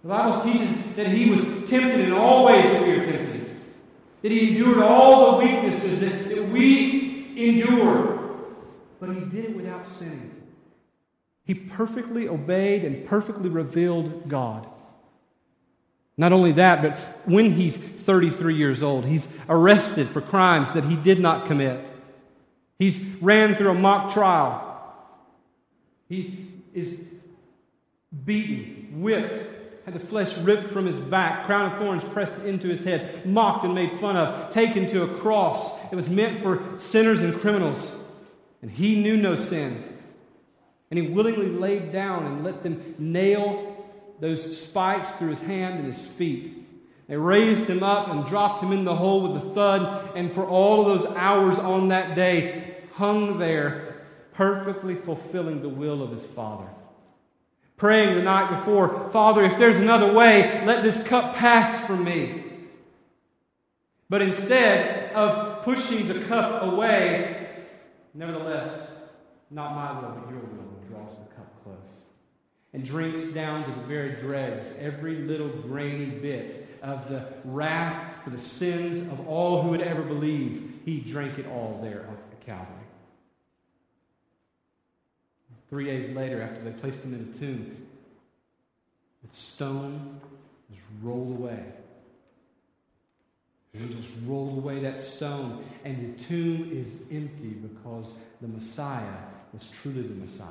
The 0.04 0.10
Bible 0.10 0.42
teaches 0.42 0.84
that 0.96 1.08
he 1.08 1.32
was 1.32 1.46
tempted 1.70 2.00
in 2.00 2.14
all 2.14 2.46
ways 2.46 2.72
that 2.72 2.84
we 2.84 2.92
are 2.92 3.04
tempted, 3.04 3.58
that 4.22 4.32
he 4.32 4.56
endured 4.56 4.84
all 4.84 5.32
the 5.32 5.46
weaknesses 5.46 6.00
that, 6.00 6.30
that 6.30 6.48
we 6.48 7.34
endure, 7.36 8.38
but 9.02 9.10
he 9.10 9.26
did 9.26 9.46
it 9.46 9.56
without 9.56 9.86
sinning. 9.86 10.35
He 11.46 11.54
perfectly 11.54 12.28
obeyed 12.28 12.84
and 12.84 13.06
perfectly 13.06 13.50
revealed 13.50 14.28
God. 14.28 14.68
Not 16.18 16.34
only 16.34 16.54
that, 16.54 16.82
but 16.82 16.98
when 17.26 17.52
he's 17.52 17.78
33 17.78 18.56
years 18.56 18.82
old, 18.82 19.06
he's 19.06 19.32
arrested 19.48 20.08
for 20.08 20.22
crimes 20.22 20.72
that 20.72 20.86
he 20.86 20.96
did 20.96 21.20
not 21.20 21.46
commit. 21.46 21.88
He's 22.80 23.04
ran 23.22 23.56
through 23.56 23.72
a 23.72 23.76
mock 23.76 24.12
trial. 24.14 24.62
He 26.10 26.48
is 26.74 27.08
beaten, 28.26 29.02
whipped, 29.02 29.48
had 29.86 29.94
the 29.94 30.00
flesh 30.00 30.38
ripped 30.40 30.72
from 30.72 30.86
his 30.86 30.98
back, 30.98 31.46
crown 31.46 31.72
of 31.72 31.78
thorns 31.78 32.04
pressed 32.04 32.44
into 32.44 32.68
his 32.68 32.84
head, 32.84 33.26
mocked 33.26 33.66
and 33.66 33.76
made 33.76 33.92
fun 33.94 34.18
of, 34.18 34.50
taken 34.52 34.88
to 34.88 35.04
a 35.04 35.18
cross 35.20 35.90
that 35.90 35.96
was 35.96 36.10
meant 36.10 36.42
for 36.42 36.64
sinners 36.78 37.22
and 37.22 37.36
criminals. 37.36 38.04
And 38.62 38.72
he 38.72 39.02
knew 39.02 39.16
no 39.16 39.36
sin. 39.36 39.95
And 40.90 41.00
he 41.00 41.08
willingly 41.08 41.50
laid 41.50 41.92
down 41.92 42.26
and 42.26 42.44
let 42.44 42.64
them 42.64 42.96
nail 42.98 43.86
those 44.20 44.58
spikes 44.58 45.12
through 45.12 45.30
his 45.30 45.42
hand 45.42 45.80
and 45.80 45.86
his 45.86 46.08
feet. 46.08 46.66
They 47.08 47.18
raised 47.18 47.70
him 47.70 47.84
up 47.84 48.08
and 48.08 48.26
dropped 48.26 48.64
him 48.64 48.72
in 48.72 48.86
the 48.86 48.96
hole 48.96 49.28
with 49.28 49.44
a 49.44 49.54
thud, 49.54 50.16
and 50.16 50.34
for 50.34 50.46
all 50.46 50.82
of 50.82 50.88
those 50.88 51.16
hours 51.16 51.60
on 51.60 51.90
that 51.90 52.16
day, 52.16 52.78
hung 52.94 53.38
there, 53.38 54.06
perfectly 54.34 54.96
fulfilling 54.96 55.62
the 55.62 55.70
will 55.70 56.02
of 56.02 56.12
his 56.12 56.26
Father. 56.26 56.68
Praying 57.78 58.16
the 58.16 58.24
night 58.24 58.50
before, 58.50 59.10
Father, 59.12 59.44
if 59.44 59.58
there's 59.60 59.78
another 59.78 60.14
way, 60.14 60.64
let 60.66 60.82
this 60.82 61.04
cup 61.04 61.36
pass 61.36 61.86
from 61.86 62.04
me. 62.04 62.44
But 64.10 64.22
instead 64.22 65.14
of 65.14 65.64
pushing 65.64 66.08
the 66.08 66.24
cup 66.26 66.64
away, 66.64 67.50
nevertheless, 68.14 68.94
not 69.52 69.76
my 69.76 70.00
will, 70.00 70.10
but 70.10 70.30
your 70.30 70.40
will, 70.40 70.75
draws 70.96 71.18
the 71.18 71.36
cup 71.36 71.64
close 71.64 72.06
and 72.76 72.84
drinks 72.84 73.32
down 73.32 73.64
to 73.64 73.72
the 73.72 73.88
very 73.88 74.18
dregs 74.18 74.76
every 74.80 75.16
little 75.16 75.48
grainy 75.48 76.08
bit 76.08 76.68
of 76.82 77.08
the 77.08 77.26
wrath 77.46 78.24
for 78.24 78.32
the 78.32 78.40
sins 78.40 79.06
of 79.08 79.28
all 79.30 79.62
who 79.62 79.70
would 79.70 79.82
ever 79.82 80.02
believe. 80.02 80.82
He 80.84 81.00
drank 81.00 81.40
it 81.40 81.48
all 81.48 81.80
there 81.82 82.02
at 82.02 82.46
Calvary. 82.46 82.68
Three 85.70 85.86
days 85.86 86.14
later, 86.14 86.42
after 86.42 86.62
they 86.62 86.72
placed 86.72 87.06
him 87.06 87.14
in 87.14 87.32
the 87.32 87.40
tomb, 87.40 87.88
the 89.24 89.34
stone 89.34 90.20
was 90.70 90.80
rolled 91.02 91.40
away. 91.40 91.64
And 93.74 93.90
just 93.96 94.18
rolled 94.26 94.58
away 94.58 94.80
that 94.80 95.00
stone, 95.00 95.64
and 95.86 96.14
the 96.14 96.24
tomb 96.24 96.70
is 96.72 97.04
empty 97.10 97.50
because 97.50 98.20
the 98.42 98.48
Messiah 98.48 99.18
was 99.54 99.72
truly 99.72 100.02
the 100.02 100.14
Messiah. 100.14 100.50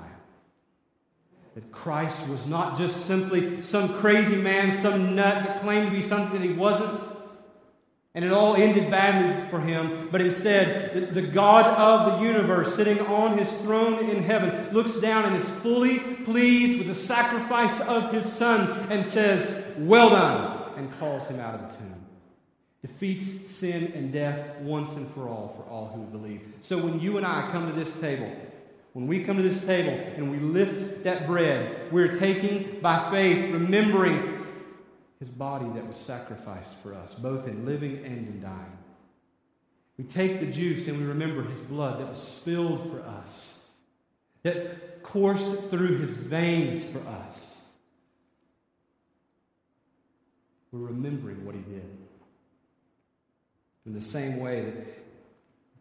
That 1.54 1.70
Christ 1.70 2.28
was 2.28 2.48
not 2.48 2.76
just 2.76 3.06
simply 3.06 3.62
some 3.62 3.94
crazy 4.00 4.36
man, 4.36 4.72
some 4.72 5.14
nut 5.14 5.44
that 5.44 5.60
claimed 5.60 5.90
to 5.90 5.96
be 5.96 6.02
something 6.02 6.40
that 6.40 6.46
he 6.46 6.52
wasn't. 6.52 7.00
And 8.16 8.24
it 8.24 8.32
all 8.32 8.54
ended 8.54 8.90
badly 8.90 9.50
for 9.50 9.60
him, 9.60 10.08
but 10.12 10.20
instead, 10.20 11.14
the, 11.14 11.22
God 11.22 11.66
of 11.66 12.20
the 12.20 12.26
universe, 12.26 12.74
sitting 12.74 13.00
on 13.06 13.36
his 13.36 13.52
throne 13.60 14.08
in 14.08 14.22
heaven, 14.22 14.72
looks 14.72 15.00
down 15.00 15.24
and 15.24 15.34
is 15.34 15.48
fully 15.48 15.98
pleased 15.98 16.78
with 16.78 16.86
the 16.86 16.94
sacrifice 16.94 17.80
of 17.80 18.12
his 18.12 18.30
son 18.30 18.86
and 18.90 19.04
says, 19.04 19.64
Well 19.78 20.10
done, 20.10 20.74
and 20.76 20.92
calls 21.00 21.26
him 21.28 21.40
out 21.40 21.54
of 21.54 21.72
the 21.72 21.78
tomb. 21.78 22.04
Defeats 22.82 23.50
sin 23.50 23.92
and 23.96 24.12
death 24.12 24.60
once 24.60 24.94
and 24.94 25.10
for 25.12 25.28
all 25.28 25.54
for 25.56 25.68
all 25.68 25.88
who 25.88 26.02
believe. 26.16 26.42
So 26.62 26.78
when 26.78 27.00
you 27.00 27.16
and 27.16 27.26
I 27.26 27.50
come 27.50 27.66
to 27.68 27.76
this 27.76 27.98
table, 27.98 28.30
when 28.94 29.08
we 29.08 29.24
come 29.24 29.36
to 29.36 29.42
this 29.42 29.66
table 29.66 29.92
and 30.16 30.30
we 30.30 30.38
lift 30.38 31.02
that 31.02 31.26
bread, 31.26 31.92
we're 31.92 32.14
taking 32.14 32.78
by 32.80 33.10
faith, 33.10 33.52
remembering 33.52 34.46
his 35.18 35.28
body 35.28 35.66
that 35.74 35.86
was 35.86 35.96
sacrificed 35.96 36.74
for 36.80 36.94
us, 36.94 37.14
both 37.14 37.48
in 37.48 37.66
living 37.66 38.04
and 38.04 38.28
in 38.28 38.40
dying. 38.40 38.78
We 39.98 40.04
take 40.04 40.38
the 40.38 40.46
juice 40.46 40.86
and 40.86 40.98
we 40.98 41.04
remember 41.06 41.42
his 41.42 41.58
blood 41.58 42.00
that 42.00 42.08
was 42.08 42.22
spilled 42.22 42.88
for 42.90 43.00
us, 43.00 43.68
that 44.44 45.02
coursed 45.02 45.70
through 45.70 45.98
his 45.98 46.10
veins 46.10 46.84
for 46.84 47.00
us. 47.08 47.64
We're 50.70 50.86
remembering 50.86 51.44
what 51.44 51.56
he 51.56 51.62
did. 51.62 51.98
In 53.86 53.92
the 53.92 54.00
same 54.00 54.38
way 54.38 54.62
that 54.62 55.03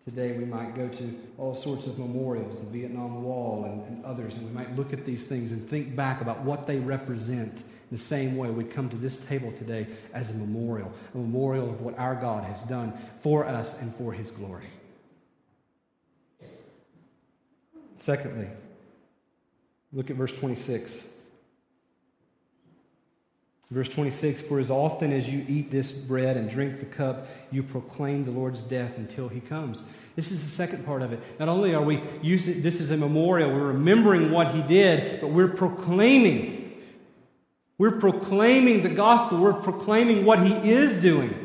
Today, 0.06 0.34
we 0.34 0.44
might 0.44 0.76
go 0.76 0.90
to 0.90 1.20
all 1.38 1.56
sorts 1.56 1.88
of 1.88 1.98
memorials, 1.98 2.58
the 2.58 2.66
Vietnam 2.66 3.24
Wall 3.24 3.64
and, 3.64 3.88
and, 3.88 4.06
others, 4.06 4.36
and 4.36 4.46
we 4.46 4.52
might 4.52 4.76
look 4.76 4.92
at 4.92 5.06
these 5.06 5.28
things 5.28 5.54
and 5.54 5.68
think 5.70 5.96
back 5.96 6.20
about 6.20 6.42
what 6.42 6.68
they 6.68 6.78
represent. 6.78 7.60
In 7.60 7.98
the 7.98 7.98
same 7.98 8.36
way, 8.36 8.50
we 8.50 8.66
come 8.66 8.90
to 8.90 8.98
this 8.98 9.24
table 9.24 9.54
today 9.54 9.88
as 10.14 10.30
a 10.30 10.34
memorial, 10.34 10.92
a 11.14 11.18
memorial 11.18 11.70
of 11.70 11.80
what 11.80 11.98
our 11.98 12.16
God 12.16 12.44
has 12.44 12.64
done 12.64 12.92
for 13.22 13.46
us 13.46 13.80
and 13.80 13.96
for 13.96 14.12
His 14.12 14.30
glory. 14.30 14.66
Secondly, 17.96 18.50
look 19.94 20.10
at 20.10 20.18
verse 20.18 20.38
26. 20.38 21.13
Verse 23.72 23.90
26 23.90 24.42
For 24.42 24.60
as 24.60 24.70
often 24.70 25.14
as 25.14 25.32
you 25.32 25.46
eat 25.48 25.72
this 25.72 25.92
bread 25.92 26.38
and 26.38 26.50
drink 26.50 26.80
the 26.80 26.86
cup, 26.86 27.28
you 27.52 27.64
proclaim 27.64 28.24
the 28.24 28.32
Lord's 28.32 28.62
death 28.62 28.98
until 28.98 29.28
he 29.28 29.40
comes. 29.40 29.88
This 30.16 30.32
is 30.32 30.44
the 30.44 30.50
second 30.50 30.86
part 30.86 31.02
of 31.02 31.12
it. 31.12 31.20
Not 31.40 31.50
only 31.50 31.74
are 31.74 31.82
we 31.82 32.02
using 32.22 32.62
this 32.62 32.80
as 32.80 32.92
a 32.92 32.98
memorial, 32.98 33.52
we're 33.52 33.68
remembering 33.68 34.32
what 34.32 34.50
he 34.54 34.62
did, 34.62 35.22
but 35.22 35.32
we're 35.32 35.48
proclaiming. 35.48 36.60
We're 37.80 38.00
proclaiming 38.00 38.84
the 38.84 38.90
gospel. 38.90 39.40
We're 39.40 39.54
proclaiming 39.54 40.24
what 40.24 40.40
he 40.40 40.54
is 40.70 41.02
doing. 41.02 41.40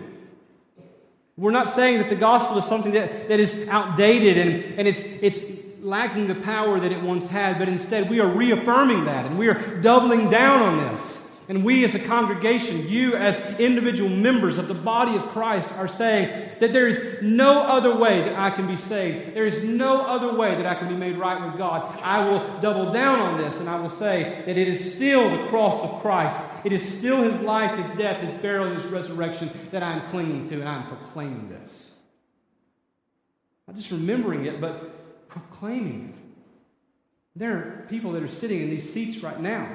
We're 1.39 1.53
not 1.53 1.69
saying 1.69 1.99
that 1.99 2.11
the 2.11 2.17
gospel 2.17 2.59
is 2.59 2.65
something 2.65 2.93
that, 2.93 3.29
that 3.29 3.41
is 3.41 3.69
outdated 3.69 4.37
and, 4.39 4.79
and 4.81 4.89
it's, 4.89 5.05
it's 5.05 5.47
lacking 5.81 6.27
the 6.27 6.35
power 6.35 6.81
that 6.81 6.91
it 6.91 7.01
once 7.01 7.29
had, 7.29 7.59
but 7.61 7.69
instead 7.69 8.11
we 8.11 8.19
are 8.19 8.27
reaffirming 8.27 9.05
that 9.05 9.25
and 9.25 9.39
we 9.39 9.49
are 9.49 9.77
doubling 9.81 10.31
down 10.31 10.63
on 10.63 10.93
this. 10.93 11.18
And 11.49 11.65
we 11.65 11.83
as 11.83 11.95
a 11.95 11.99
congregation, 11.99 12.87
you 12.89 13.17
as 13.17 13.39
individual 13.59 14.11
members 14.11 14.59
of 14.59 14.69
the 14.69 14.75
body 14.75 15.17
of 15.17 15.29
Christ, 15.29 15.73
are 15.73 15.89
saying 15.89 16.51
that 16.61 16.75
there 16.75 16.87
is 16.87 17.23
no 17.23 17.63
other 17.63 17.97
way 17.97 18.21
that 18.21 18.39
I 18.39 18.51
can 18.51 18.67
be 18.67 18.77
saved. 18.77 19.35
There 19.35 19.47
is 19.47 19.65
no 19.65 20.03
other 20.07 20.37
way 20.37 20.55
that 20.57 20.67
I 20.67 20.75
can 20.75 20.89
be 20.89 20.95
made 20.95 21.17
right 21.17 21.43
with 21.43 21.57
God. 21.57 21.99
I 22.03 22.29
will 22.29 22.61
double 22.61 22.93
down 22.93 23.19
on 23.19 23.39
this 23.39 23.61
and 23.61 23.69
I 23.69 23.81
will 23.81 23.89
say 23.89 24.43
that 24.45 24.59
it 24.59 24.69
is 24.69 24.95
still 24.95 25.31
the 25.31 25.49
cross 25.49 25.83
of 25.83 26.03
Christ. 26.03 26.47
It 26.65 26.73
is 26.75 26.99
still 26.99 27.23
his 27.23 27.41
life, 27.41 27.79
his 27.79 27.97
death, 27.97 28.21
his 28.21 28.39
burial, 28.41 28.69
his 28.69 28.85
resurrection 28.85 29.49
that 29.71 29.83
I'm 29.83 30.03
clinging 30.11 30.47
to, 30.51 30.61
and 30.61 30.69
I'm 30.69 30.87
proclaiming 30.87 31.49
this. 31.49 31.95
Not 33.67 33.77
just 33.77 33.91
remembering 33.91 34.45
it, 34.45 34.61
but 34.61 35.29
proclaiming 35.31 36.13
it. 36.15 36.21
There 37.37 37.57
are 37.57 37.87
people 37.89 38.13
that 38.13 38.23
are 38.23 38.29
sitting 38.29 38.61
in 38.61 38.69
these 38.69 38.93
seats 38.93 39.23
right 39.23 39.41
now 39.41 39.75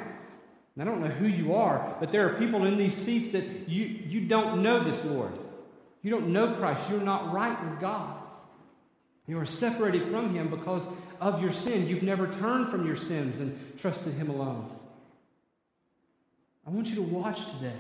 and 0.76 0.88
I 0.88 0.92
don't 0.92 1.02
know 1.02 1.08
who 1.08 1.28
you 1.28 1.54
are, 1.54 1.96
but 2.00 2.12
there 2.12 2.28
are 2.28 2.40
people 2.40 2.66
in 2.66 2.78
these 2.78 2.96
seats 2.96 3.32
that 3.34 3.70
you, 3.70 3.86
you 3.86 4.22
don't 4.22 4.64
know 4.64 4.84
this 4.84 5.06
Lord. 5.06 5.32
You 6.02 6.10
don't 6.10 6.28
know 6.30 6.54
Christ. 6.54 6.90
You're 6.90 7.02
not 7.02 7.32
right 7.32 7.62
with 7.64 7.80
God. 7.80 8.18
You 9.28 9.40
are 9.40 9.46
separated 9.46 10.10
from 10.10 10.34
Him 10.36 10.50
because 10.50 10.92
of 11.22 11.42
your 11.42 11.54
sin. 11.54 11.88
You've 11.88 12.04
never 12.04 12.28
turned 12.28 12.70
from 12.70 12.86
your 12.86 12.96
sins 12.96 13.40
and 13.40 13.78
trusted 13.78 14.14
Him 14.16 14.30
alone. 14.30 14.70
I 16.66 16.72
want 16.72 16.90
you 16.90 16.96
to 16.96 17.04
watch 17.04 17.46
today. 17.54 17.80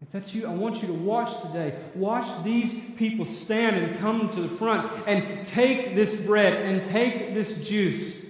If 0.00 0.10
that's 0.10 0.34
you, 0.34 0.48
I 0.48 0.52
want 0.52 0.82
you 0.82 0.88
to 0.88 0.94
watch 0.94 1.42
today. 1.42 1.78
Watch 1.94 2.42
these 2.42 2.76
people 2.96 3.24
stand 3.24 3.76
and 3.76 3.98
come 4.00 4.30
to 4.30 4.40
the 4.40 4.48
front 4.48 4.90
and 5.06 5.46
take 5.46 5.94
this 5.94 6.20
bread 6.20 6.54
and 6.54 6.82
take 6.82 7.34
this 7.34 7.68
juice 7.68 8.20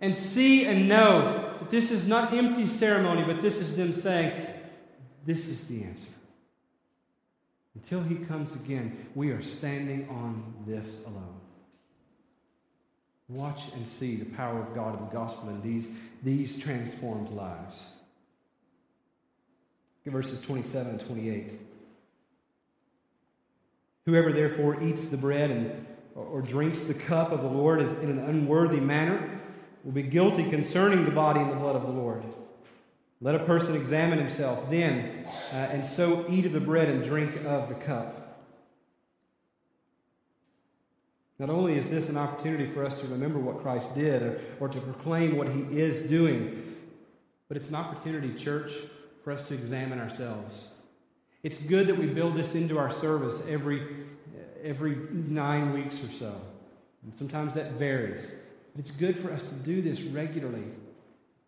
and 0.00 0.14
see 0.14 0.66
and 0.66 0.88
know 0.88 1.49
this 1.68 1.90
is 1.90 2.08
not 2.08 2.32
empty 2.32 2.66
ceremony, 2.66 3.24
but 3.24 3.42
this 3.42 3.58
is 3.58 3.76
them 3.76 3.92
saying, 3.92 4.46
This 5.26 5.48
is 5.48 5.66
the 5.66 5.84
answer. 5.84 6.12
Until 7.74 8.02
he 8.02 8.16
comes 8.16 8.54
again, 8.56 9.08
we 9.14 9.30
are 9.30 9.42
standing 9.42 10.08
on 10.08 10.54
this 10.66 11.04
alone. 11.06 11.40
Watch 13.28 13.72
and 13.74 13.86
see 13.86 14.16
the 14.16 14.24
power 14.36 14.60
of 14.60 14.74
God 14.74 14.98
in 14.98 15.04
the 15.04 15.12
gospel 15.12 15.50
in 15.50 15.62
these, 15.62 15.88
these 16.22 16.58
transformed 16.58 17.30
lives. 17.30 17.92
verses 20.04 20.40
27 20.40 20.90
and 20.92 21.06
28. 21.06 21.52
Whoever 24.06 24.32
therefore 24.32 24.82
eats 24.82 25.10
the 25.10 25.16
bread 25.16 25.50
and, 25.50 25.86
or 26.16 26.42
drinks 26.42 26.86
the 26.86 26.94
cup 26.94 27.30
of 27.30 27.42
the 27.42 27.48
Lord 27.48 27.80
is 27.80 27.98
in 28.00 28.10
an 28.10 28.18
unworthy 28.18 28.80
manner 28.80 29.40
will 29.84 29.92
be 29.92 30.02
guilty 30.02 30.48
concerning 30.48 31.04
the 31.04 31.10
body 31.10 31.40
and 31.40 31.50
the 31.50 31.56
blood 31.56 31.76
of 31.76 31.82
the 31.82 31.92
Lord. 31.92 32.22
Let 33.20 33.34
a 33.34 33.40
person 33.40 33.76
examine 33.76 34.18
himself 34.18 34.70
then, 34.70 35.26
uh, 35.52 35.56
and 35.56 35.84
so 35.84 36.24
eat 36.28 36.46
of 36.46 36.52
the 36.52 36.60
bread 36.60 36.88
and 36.88 37.02
drink 37.04 37.44
of 37.44 37.68
the 37.68 37.74
cup. 37.74 38.16
Not 41.38 41.50
only 41.50 41.76
is 41.76 41.88
this 41.90 42.08
an 42.10 42.16
opportunity 42.16 42.66
for 42.66 42.84
us 42.84 43.00
to 43.00 43.06
remember 43.08 43.38
what 43.38 43.62
Christ 43.62 43.94
did 43.94 44.22
or, 44.22 44.40
or 44.60 44.68
to 44.68 44.80
proclaim 44.80 45.36
what 45.36 45.48
he 45.48 45.62
is 45.78 46.06
doing, 46.06 46.76
but 47.48 47.56
it's 47.56 47.70
an 47.70 47.76
opportunity, 47.76 48.34
church, 48.34 48.72
for 49.24 49.32
us 49.32 49.48
to 49.48 49.54
examine 49.54 50.00
ourselves. 50.00 50.74
It's 51.42 51.62
good 51.62 51.86
that 51.86 51.96
we 51.96 52.06
build 52.06 52.34
this 52.34 52.54
into 52.54 52.78
our 52.78 52.90
service 52.90 53.46
every, 53.48 53.86
every 54.62 54.96
nine 55.10 55.72
weeks 55.72 56.04
or 56.04 56.12
so. 56.12 56.40
And 57.02 57.14
sometimes 57.16 57.54
that 57.54 57.72
varies. 57.72 58.34
It's 58.80 58.92
good 58.92 59.18
for 59.18 59.30
us 59.30 59.42
to 59.42 59.54
do 59.56 59.82
this 59.82 60.00
regularly. 60.04 60.64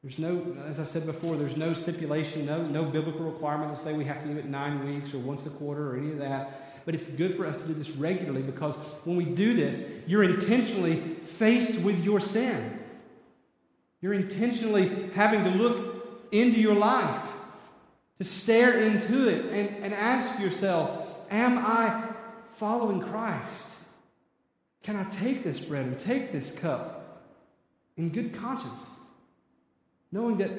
There's 0.03 0.19
no, 0.19 0.55
as 0.67 0.79
I 0.79 0.85
said 0.85 1.07
before, 1.07 1.37
there's 1.37 1.57
no 1.57 1.73
stipulation, 1.73 2.45
no, 2.45 2.63
no 2.63 2.85
biblical 2.85 3.25
requirement 3.25 3.75
to 3.75 3.81
say 3.81 3.95
we 3.95 4.05
have 4.05 4.21
to 4.21 4.29
do 4.29 4.37
it 4.37 4.45
nine 4.45 4.85
weeks 4.85 5.15
or 5.15 5.19
once 5.19 5.47
a 5.47 5.51
quarter 5.51 5.93
or 5.93 5.97
any 5.97 6.11
of 6.11 6.19
that. 6.19 6.85
But 6.85 6.95
it's 6.95 7.11
good 7.11 7.35
for 7.35 7.47
us 7.47 7.57
to 7.57 7.67
do 7.67 7.73
this 7.73 7.93
regularly 7.93 8.43
because 8.43 8.75
when 9.05 9.17
we 9.17 9.25
do 9.25 9.55
this, 9.55 9.89
you're 10.07 10.25
intentionally 10.25 10.97
faced 11.25 11.81
with 11.81 12.05
your 12.05 12.21
sin. 12.21 12.79
You're 14.03 14.13
intentionally 14.13 15.09
having 15.15 15.43
to 15.45 15.51
look 15.53 16.29
into 16.33 16.61
your 16.61 16.75
life, 16.75 17.25
to 18.19 18.25
stare 18.25 18.79
into 18.79 19.27
it, 19.29 19.47
and, 19.47 19.83
and 19.83 19.95
ask 19.95 20.39
yourself, 20.39 21.09
Am 21.31 21.57
I 21.57 22.11
following 22.57 23.01
Christ? 23.01 23.71
Can 24.83 24.97
I 24.97 25.05
take 25.05 25.43
this 25.43 25.61
bread 25.61 25.87
and 25.87 25.99
take 25.99 26.31
this 26.31 26.55
cup? 26.55 27.02
In 27.97 28.11
good 28.11 28.35
conscience, 28.35 28.91
knowing 30.11 30.39
that 30.39 30.51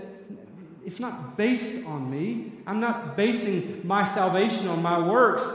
it's 0.86 1.00
not 1.00 1.38
based 1.38 1.86
on 1.86 2.10
me. 2.10 2.52
I'm 2.68 2.80
not 2.80 3.16
basing 3.16 3.82
my 3.84 4.04
salvation 4.04 4.68
on 4.68 4.82
my 4.82 5.00
works. 5.00 5.48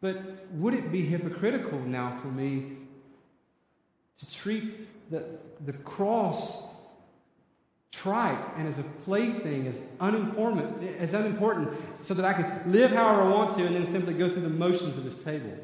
But 0.00 0.46
would 0.52 0.74
it 0.74 0.90
be 0.90 1.02
hypocritical 1.02 1.78
now 1.80 2.18
for 2.22 2.28
me 2.28 2.76
to 4.18 4.30
treat 4.30 5.10
the, 5.10 5.24
the 5.66 5.72
cross 5.72 6.70
trite 7.92 8.38
and 8.56 8.66
as 8.66 8.78
a 8.78 8.84
plaything, 9.04 9.66
as 9.66 9.86
unimportant, 10.00 10.82
as 10.98 11.12
unimportant, 11.12 11.68
so 12.00 12.14
that 12.14 12.24
I 12.24 12.32
can 12.32 12.72
live 12.72 12.92
however 12.92 13.22
I 13.22 13.28
want 13.28 13.56
to 13.58 13.66
and 13.66 13.74
then 13.74 13.84
simply 13.84 14.14
go 14.14 14.30
through 14.30 14.42
the 14.42 14.48
motions 14.48 14.96
of 14.96 15.04
this 15.04 15.22
table? 15.22 15.54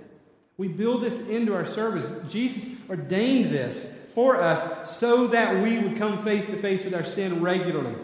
We 0.58 0.68
build 0.68 1.02
this 1.02 1.28
into 1.28 1.54
our 1.54 1.66
service. 1.66 2.18
Jesus 2.28 2.78
ordained 2.90 3.50
this 3.50 4.05
for 4.16 4.40
us 4.40 4.90
so 4.98 5.26
that 5.26 5.62
we 5.62 5.78
would 5.78 5.98
come 5.98 6.24
face 6.24 6.46
to 6.46 6.56
face 6.56 6.82
with 6.82 6.94
our 6.94 7.04
sin 7.04 7.42
regularly, 7.42 7.94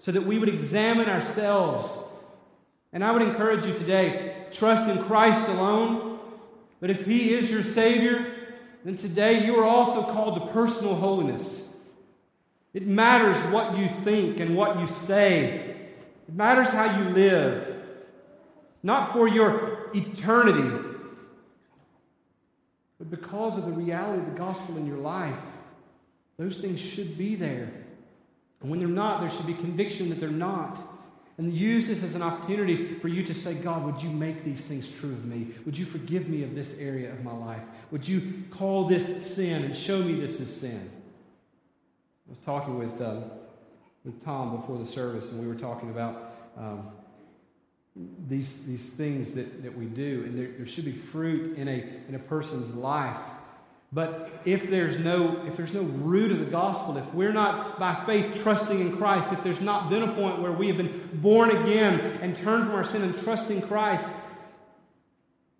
so 0.00 0.12
that 0.12 0.22
we 0.22 0.38
would 0.38 0.48
examine 0.48 1.08
ourselves. 1.08 2.04
And 2.92 3.02
I 3.02 3.10
would 3.10 3.22
encourage 3.22 3.66
you 3.66 3.74
today 3.74 4.46
trust 4.52 4.88
in 4.88 4.96
Christ 5.06 5.48
alone. 5.48 6.20
But 6.78 6.90
if 6.90 7.04
He 7.04 7.34
is 7.34 7.50
your 7.50 7.64
Savior, 7.64 8.32
then 8.84 8.96
today 8.96 9.44
you 9.44 9.56
are 9.56 9.64
also 9.64 10.04
called 10.04 10.36
to 10.36 10.52
personal 10.52 10.94
holiness. 10.94 11.76
It 12.72 12.86
matters 12.86 13.36
what 13.52 13.76
you 13.76 13.88
think 14.04 14.38
and 14.38 14.56
what 14.56 14.78
you 14.78 14.86
say. 14.86 15.74
It 16.28 16.34
matters 16.34 16.68
how 16.68 16.96
you 16.96 17.08
live. 17.08 17.82
Not 18.84 19.12
for 19.12 19.26
your 19.26 19.90
eternity, 19.92 20.92
but 23.00 23.10
because 23.10 23.58
of 23.58 23.66
the 23.66 23.72
reality 23.72 24.20
of 24.20 24.32
the 24.32 24.38
gospel 24.38 24.76
in 24.76 24.86
your 24.86 24.98
life. 24.98 25.34
Those 26.38 26.60
things 26.60 26.80
should 26.80 27.16
be 27.16 27.34
there. 27.34 27.70
And 28.60 28.70
when 28.70 28.78
they're 28.78 28.88
not, 28.88 29.20
there 29.20 29.30
should 29.30 29.46
be 29.46 29.54
conviction 29.54 30.08
that 30.10 30.20
they're 30.20 30.30
not. 30.30 30.80
And 31.38 31.52
use 31.52 31.86
this 31.86 32.02
as 32.02 32.14
an 32.14 32.22
opportunity 32.22 32.94
for 32.94 33.08
you 33.08 33.22
to 33.24 33.34
say, 33.34 33.54
God, 33.54 33.84
would 33.84 34.02
you 34.02 34.08
make 34.08 34.42
these 34.42 34.64
things 34.66 34.90
true 34.90 35.12
of 35.12 35.26
me? 35.26 35.48
Would 35.66 35.76
you 35.76 35.84
forgive 35.84 36.28
me 36.28 36.42
of 36.42 36.54
this 36.54 36.78
area 36.78 37.12
of 37.12 37.22
my 37.22 37.32
life? 37.32 37.60
Would 37.90 38.08
you 38.08 38.44
call 38.50 38.84
this 38.84 39.34
sin 39.34 39.64
and 39.64 39.76
show 39.76 40.02
me 40.02 40.14
this 40.14 40.40
is 40.40 40.54
sin? 40.54 40.90
I 42.26 42.30
was 42.30 42.38
talking 42.38 42.78
with, 42.78 43.00
uh, 43.00 43.20
with 44.04 44.24
Tom 44.24 44.56
before 44.56 44.78
the 44.78 44.86
service, 44.86 45.30
and 45.30 45.40
we 45.40 45.46
were 45.46 45.54
talking 45.54 45.90
about 45.90 46.32
um, 46.56 46.88
these, 48.28 48.66
these 48.66 48.88
things 48.90 49.34
that, 49.34 49.62
that 49.62 49.76
we 49.76 49.86
do. 49.86 50.24
And 50.26 50.38
there, 50.38 50.52
there 50.56 50.66
should 50.66 50.86
be 50.86 50.92
fruit 50.92 51.58
in 51.58 51.68
a, 51.68 51.84
in 52.08 52.14
a 52.14 52.18
person's 52.18 52.74
life 52.74 53.18
but 53.96 54.42
if 54.44 54.68
there's 54.68 54.98
no 55.00 55.42
if 55.46 55.56
there's 55.56 55.72
no 55.72 55.80
root 55.80 56.30
of 56.30 56.38
the 56.38 56.44
gospel, 56.44 56.98
if 56.98 57.14
we're 57.14 57.32
not 57.32 57.78
by 57.78 57.94
faith 57.94 58.42
trusting 58.42 58.78
in 58.78 58.94
Christ, 58.98 59.32
if 59.32 59.42
there's 59.42 59.62
not 59.62 59.88
been 59.88 60.02
a 60.02 60.12
point 60.12 60.38
where 60.42 60.52
we 60.52 60.66
have 60.66 60.76
been 60.76 61.08
born 61.14 61.50
again 61.50 61.98
and 62.20 62.36
turned 62.36 62.66
from 62.66 62.74
our 62.74 62.84
sin 62.84 63.00
and 63.00 63.16
trust 63.16 63.50
in 63.50 63.62
Christ, 63.62 64.06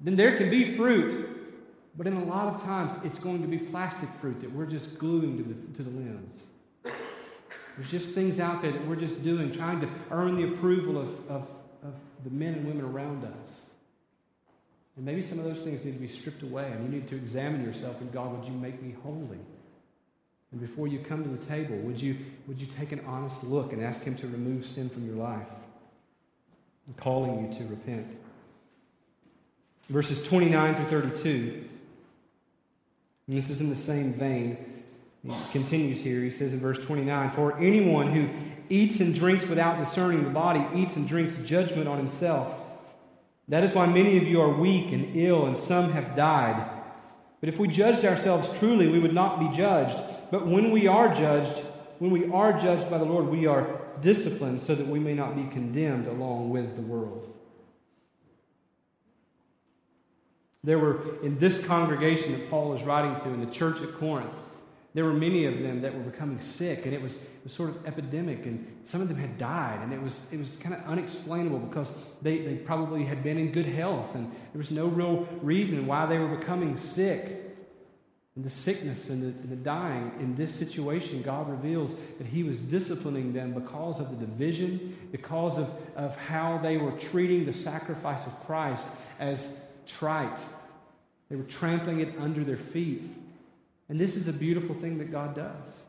then 0.00 0.16
there 0.16 0.36
can 0.36 0.50
be 0.50 0.76
fruit. 0.76 1.30
But 1.96 2.06
in 2.06 2.12
a 2.12 2.24
lot 2.26 2.54
of 2.54 2.62
times, 2.62 2.92
it's 3.04 3.18
going 3.18 3.40
to 3.40 3.48
be 3.48 3.56
plastic 3.56 4.10
fruit 4.20 4.42
that 4.42 4.52
we're 4.52 4.66
just 4.66 4.98
gluing 4.98 5.38
to 5.38 5.42
the, 5.42 5.54
to 5.78 5.82
the 5.82 5.96
limbs. 5.96 6.48
There's 6.84 7.90
just 7.90 8.14
things 8.14 8.38
out 8.38 8.60
there 8.60 8.70
that 8.70 8.86
we're 8.86 8.96
just 8.96 9.24
doing, 9.24 9.50
trying 9.50 9.80
to 9.80 9.88
earn 10.10 10.36
the 10.36 10.44
approval 10.44 11.00
of, 11.00 11.08
of, 11.30 11.48
of 11.82 11.94
the 12.22 12.28
men 12.28 12.52
and 12.52 12.66
women 12.66 12.84
around 12.84 13.24
us. 13.40 13.65
And 14.96 15.04
maybe 15.04 15.20
some 15.20 15.38
of 15.38 15.44
those 15.44 15.62
things 15.62 15.84
need 15.84 15.92
to 15.92 15.98
be 15.98 16.08
stripped 16.08 16.42
away, 16.42 16.70
and 16.72 16.82
you 16.84 16.98
need 16.98 17.06
to 17.08 17.16
examine 17.16 17.62
yourself 17.62 18.00
and 18.00 18.10
God, 18.12 18.36
would 18.36 18.46
you 18.46 18.56
make 18.56 18.82
me 18.82 18.94
holy? 19.02 19.38
And 20.52 20.60
before 20.60 20.88
you 20.88 20.98
come 21.00 21.22
to 21.22 21.28
the 21.28 21.44
table, 21.44 21.76
would 21.78 22.00
you, 22.00 22.16
would 22.46 22.60
you 22.60 22.66
take 22.66 22.92
an 22.92 23.00
honest 23.06 23.44
look 23.44 23.72
and 23.72 23.82
ask 23.82 24.02
Him 24.02 24.14
to 24.16 24.26
remove 24.26 24.64
sin 24.64 24.88
from 24.88 25.06
your 25.06 25.16
life? 25.16 25.46
Calling 26.96 27.44
you 27.44 27.58
to 27.58 27.66
repent. 27.66 28.16
Verses 29.88 30.24
29 30.24 30.74
through 30.76 30.84
32. 30.84 31.68
And 33.26 33.36
this 33.36 33.50
is 33.50 33.60
in 33.60 33.68
the 33.68 33.76
same 33.76 34.14
vein. 34.14 34.56
He 35.24 35.32
continues 35.50 36.00
here. 36.00 36.20
He 36.20 36.30
says 36.30 36.52
in 36.52 36.60
verse 36.60 36.78
29 36.78 37.30
For 37.30 37.58
anyone 37.58 38.12
who 38.12 38.28
eats 38.68 39.00
and 39.00 39.12
drinks 39.14 39.48
without 39.48 39.78
discerning 39.78 40.22
the 40.22 40.30
body 40.30 40.64
eats 40.74 40.96
and 40.96 41.06
drinks 41.08 41.36
judgment 41.42 41.88
on 41.88 41.98
himself. 41.98 42.54
That 43.48 43.62
is 43.62 43.74
why 43.74 43.86
many 43.86 44.16
of 44.16 44.24
you 44.24 44.40
are 44.40 44.48
weak 44.48 44.92
and 44.92 45.14
ill, 45.14 45.46
and 45.46 45.56
some 45.56 45.92
have 45.92 46.16
died. 46.16 46.68
But 47.40 47.48
if 47.48 47.58
we 47.58 47.68
judged 47.68 48.04
ourselves 48.04 48.58
truly, 48.58 48.88
we 48.88 48.98
would 48.98 49.14
not 49.14 49.38
be 49.38 49.56
judged. 49.56 50.02
But 50.30 50.46
when 50.46 50.72
we 50.72 50.88
are 50.88 51.14
judged, 51.14 51.64
when 51.98 52.10
we 52.10 52.28
are 52.30 52.58
judged 52.58 52.90
by 52.90 52.98
the 52.98 53.04
Lord, 53.04 53.26
we 53.26 53.46
are 53.46 53.80
disciplined 54.00 54.60
so 54.60 54.74
that 54.74 54.86
we 54.86 54.98
may 54.98 55.14
not 55.14 55.36
be 55.36 55.44
condemned 55.52 56.06
along 56.06 56.50
with 56.50 56.74
the 56.76 56.82
world. 56.82 57.32
There 60.64 60.80
were, 60.80 61.22
in 61.22 61.38
this 61.38 61.64
congregation 61.64 62.32
that 62.32 62.50
Paul 62.50 62.74
is 62.74 62.82
writing 62.82 63.14
to, 63.22 63.28
in 63.28 63.44
the 63.44 63.52
church 63.52 63.80
at 63.80 63.94
Corinth, 63.94 64.34
there 64.96 65.04
were 65.04 65.12
many 65.12 65.44
of 65.44 65.62
them 65.62 65.82
that 65.82 65.94
were 65.94 66.00
becoming 66.00 66.40
sick, 66.40 66.86
and 66.86 66.94
it 66.94 67.02
was, 67.02 67.20
it 67.20 67.44
was 67.44 67.52
sort 67.52 67.68
of 67.68 67.86
epidemic, 67.86 68.46
and 68.46 68.66
some 68.86 69.02
of 69.02 69.08
them 69.08 69.18
had 69.18 69.36
died, 69.36 69.80
and 69.82 69.92
it 69.92 70.00
was, 70.00 70.26
it 70.32 70.38
was 70.38 70.56
kind 70.56 70.74
of 70.74 70.82
unexplainable 70.86 71.58
because 71.58 71.94
they, 72.22 72.38
they 72.38 72.54
probably 72.54 73.04
had 73.04 73.22
been 73.22 73.36
in 73.36 73.52
good 73.52 73.66
health, 73.66 74.14
and 74.14 74.24
there 74.32 74.58
was 74.58 74.70
no 74.70 74.86
real 74.86 75.28
reason 75.42 75.86
why 75.86 76.06
they 76.06 76.16
were 76.16 76.34
becoming 76.34 76.78
sick. 76.78 77.42
And 78.36 78.44
the 78.44 78.48
sickness 78.48 79.10
and 79.10 79.20
the, 79.20 79.26
and 79.26 79.50
the 79.50 79.56
dying 79.56 80.12
in 80.18 80.34
this 80.34 80.54
situation, 80.54 81.20
God 81.20 81.50
reveals 81.50 82.00
that 82.16 82.26
He 82.26 82.42
was 82.42 82.58
disciplining 82.58 83.34
them 83.34 83.52
because 83.52 84.00
of 84.00 84.08
the 84.08 84.24
division, 84.24 84.96
because 85.12 85.58
of, 85.58 85.68
of 85.94 86.16
how 86.16 86.56
they 86.56 86.78
were 86.78 86.92
treating 86.92 87.44
the 87.44 87.52
sacrifice 87.52 88.26
of 88.26 88.46
Christ 88.46 88.88
as 89.20 89.60
trite. 89.86 90.38
They 91.28 91.36
were 91.36 91.42
trampling 91.42 92.00
it 92.00 92.14
under 92.18 92.44
their 92.44 92.56
feet. 92.56 93.04
And 93.88 93.98
this 93.98 94.16
is 94.16 94.28
a 94.28 94.32
beautiful 94.32 94.74
thing 94.74 94.98
that 94.98 95.12
God 95.12 95.34
does. 95.34 95.82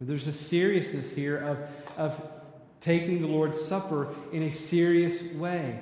There's 0.00 0.26
a 0.26 0.32
seriousness 0.32 1.14
here 1.14 1.36
of, 1.36 1.62
of 1.98 2.30
taking 2.80 3.20
the 3.20 3.28
Lord's 3.28 3.60
Supper 3.60 4.08
in 4.32 4.42
a 4.42 4.50
serious 4.50 5.32
way. 5.34 5.80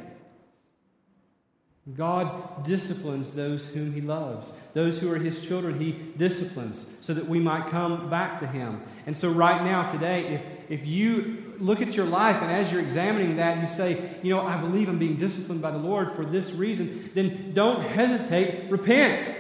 God 1.96 2.64
disciplines 2.64 3.34
those 3.34 3.70
whom 3.70 3.92
He 3.92 4.00
loves. 4.00 4.52
Those 4.74 5.00
who 5.00 5.10
are 5.10 5.18
His 5.18 5.46
children, 5.46 5.78
He 5.78 5.92
disciplines 6.16 6.90
so 7.00 7.14
that 7.14 7.26
we 7.26 7.38
might 7.38 7.68
come 7.68 8.10
back 8.10 8.40
to 8.40 8.46
Him. 8.46 8.82
And 9.06 9.16
so, 9.16 9.30
right 9.30 9.62
now, 9.64 9.88
today, 9.88 10.26
if, 10.26 10.44
if 10.68 10.86
you 10.86 11.54
look 11.58 11.80
at 11.80 11.94
your 11.94 12.04
life 12.04 12.42
and 12.42 12.50
as 12.50 12.70
you're 12.70 12.82
examining 12.82 13.36
that, 13.36 13.60
you 13.60 13.66
say, 13.66 14.16
You 14.22 14.34
know, 14.34 14.40
I 14.40 14.60
believe 14.60 14.88
I'm 14.88 14.98
being 14.98 15.16
disciplined 15.16 15.62
by 15.62 15.70
the 15.70 15.78
Lord 15.78 16.12
for 16.12 16.26
this 16.26 16.52
reason, 16.52 17.10
then 17.14 17.52
don't 17.54 17.80
hesitate, 17.80 18.70
repent. 18.70 19.36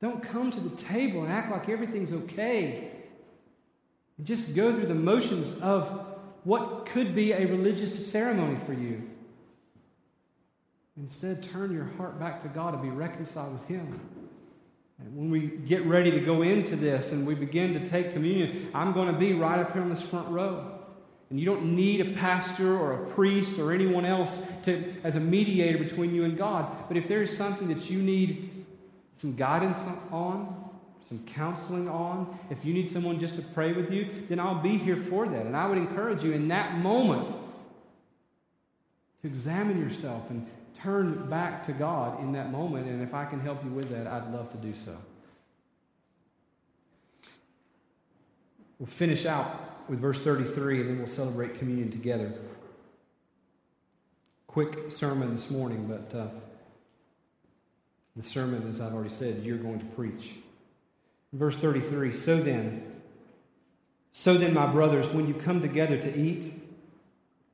Don't 0.00 0.22
come 0.22 0.50
to 0.50 0.60
the 0.60 0.74
table 0.76 1.24
and 1.24 1.32
act 1.32 1.50
like 1.50 1.68
everything's 1.68 2.12
okay. 2.12 2.90
Just 4.22 4.54
go 4.54 4.72
through 4.72 4.86
the 4.86 4.94
motions 4.94 5.58
of 5.58 6.06
what 6.44 6.86
could 6.86 7.14
be 7.14 7.32
a 7.32 7.46
religious 7.46 8.10
ceremony 8.10 8.58
for 8.64 8.72
you. 8.72 9.08
Instead, 10.96 11.42
turn 11.42 11.72
your 11.72 11.84
heart 11.84 12.18
back 12.18 12.40
to 12.40 12.48
God 12.48 12.74
and 12.74 12.82
be 12.82 12.90
reconciled 12.90 13.52
with 13.52 13.66
Him. 13.68 14.00
And 14.98 15.16
when 15.16 15.30
we 15.30 15.46
get 15.48 15.84
ready 15.86 16.10
to 16.10 16.20
go 16.20 16.42
into 16.42 16.76
this 16.76 17.12
and 17.12 17.26
we 17.26 17.34
begin 17.34 17.72
to 17.74 17.88
take 17.88 18.12
communion, 18.12 18.70
I'm 18.74 18.92
going 18.92 19.12
to 19.12 19.18
be 19.18 19.32
right 19.32 19.58
up 19.58 19.72
here 19.72 19.82
on 19.82 19.88
this 19.88 20.02
front 20.02 20.28
row. 20.28 20.78
And 21.30 21.38
you 21.38 21.46
don't 21.46 21.76
need 21.76 22.00
a 22.00 22.10
pastor 22.16 22.76
or 22.76 23.04
a 23.04 23.06
priest 23.10 23.58
or 23.58 23.72
anyone 23.72 24.04
else 24.04 24.44
to, 24.64 24.92
as 25.04 25.14
a 25.14 25.20
mediator 25.20 25.78
between 25.78 26.14
you 26.14 26.24
and 26.24 26.36
God. 26.36 26.88
But 26.88 26.96
if 26.96 27.06
there 27.06 27.22
is 27.22 27.34
something 27.34 27.68
that 27.68 27.88
you 27.88 28.02
need 28.02 28.49
some 29.20 29.36
guidance 29.36 29.86
on, 30.10 30.70
some 31.06 31.18
counseling 31.26 31.90
on, 31.90 32.38
if 32.48 32.64
you 32.64 32.72
need 32.72 32.88
someone 32.88 33.20
just 33.20 33.34
to 33.34 33.42
pray 33.42 33.74
with 33.74 33.92
you, 33.92 34.08
then 34.30 34.40
I'll 34.40 34.62
be 34.62 34.78
here 34.78 34.96
for 34.96 35.28
that. 35.28 35.44
And 35.44 35.54
I 35.54 35.68
would 35.68 35.76
encourage 35.76 36.24
you 36.24 36.32
in 36.32 36.48
that 36.48 36.78
moment 36.78 37.28
to 37.28 39.26
examine 39.28 39.78
yourself 39.78 40.30
and 40.30 40.46
turn 40.80 41.28
back 41.28 41.62
to 41.64 41.72
God 41.72 42.22
in 42.22 42.32
that 42.32 42.50
moment. 42.50 42.86
And 42.86 43.02
if 43.02 43.12
I 43.12 43.26
can 43.26 43.40
help 43.40 43.62
you 43.62 43.70
with 43.70 43.90
that, 43.90 44.06
I'd 44.06 44.32
love 44.32 44.50
to 44.52 44.56
do 44.56 44.72
so. 44.74 44.96
We'll 48.78 48.86
finish 48.86 49.26
out 49.26 49.90
with 49.90 50.00
verse 50.00 50.24
33 50.24 50.80
and 50.80 50.88
then 50.88 50.96
we'll 50.96 51.06
celebrate 51.06 51.58
communion 51.58 51.90
together. 51.90 52.32
Quick 54.46 54.90
sermon 54.90 55.34
this 55.34 55.50
morning, 55.50 55.86
but. 55.86 56.18
Uh, 56.18 56.28
the 58.16 58.22
sermon, 58.22 58.68
as 58.68 58.80
I've 58.80 58.92
already 58.92 59.10
said, 59.10 59.42
you're 59.44 59.56
going 59.56 59.78
to 59.78 59.86
preach. 59.86 60.32
Verse 61.32 61.56
33 61.56 62.12
So 62.12 62.36
then, 62.36 63.00
so 64.12 64.34
then, 64.34 64.52
my 64.52 64.66
brothers, 64.66 65.08
when 65.10 65.28
you 65.28 65.34
come 65.34 65.60
together 65.60 65.96
to 65.96 66.18
eat, 66.18 66.52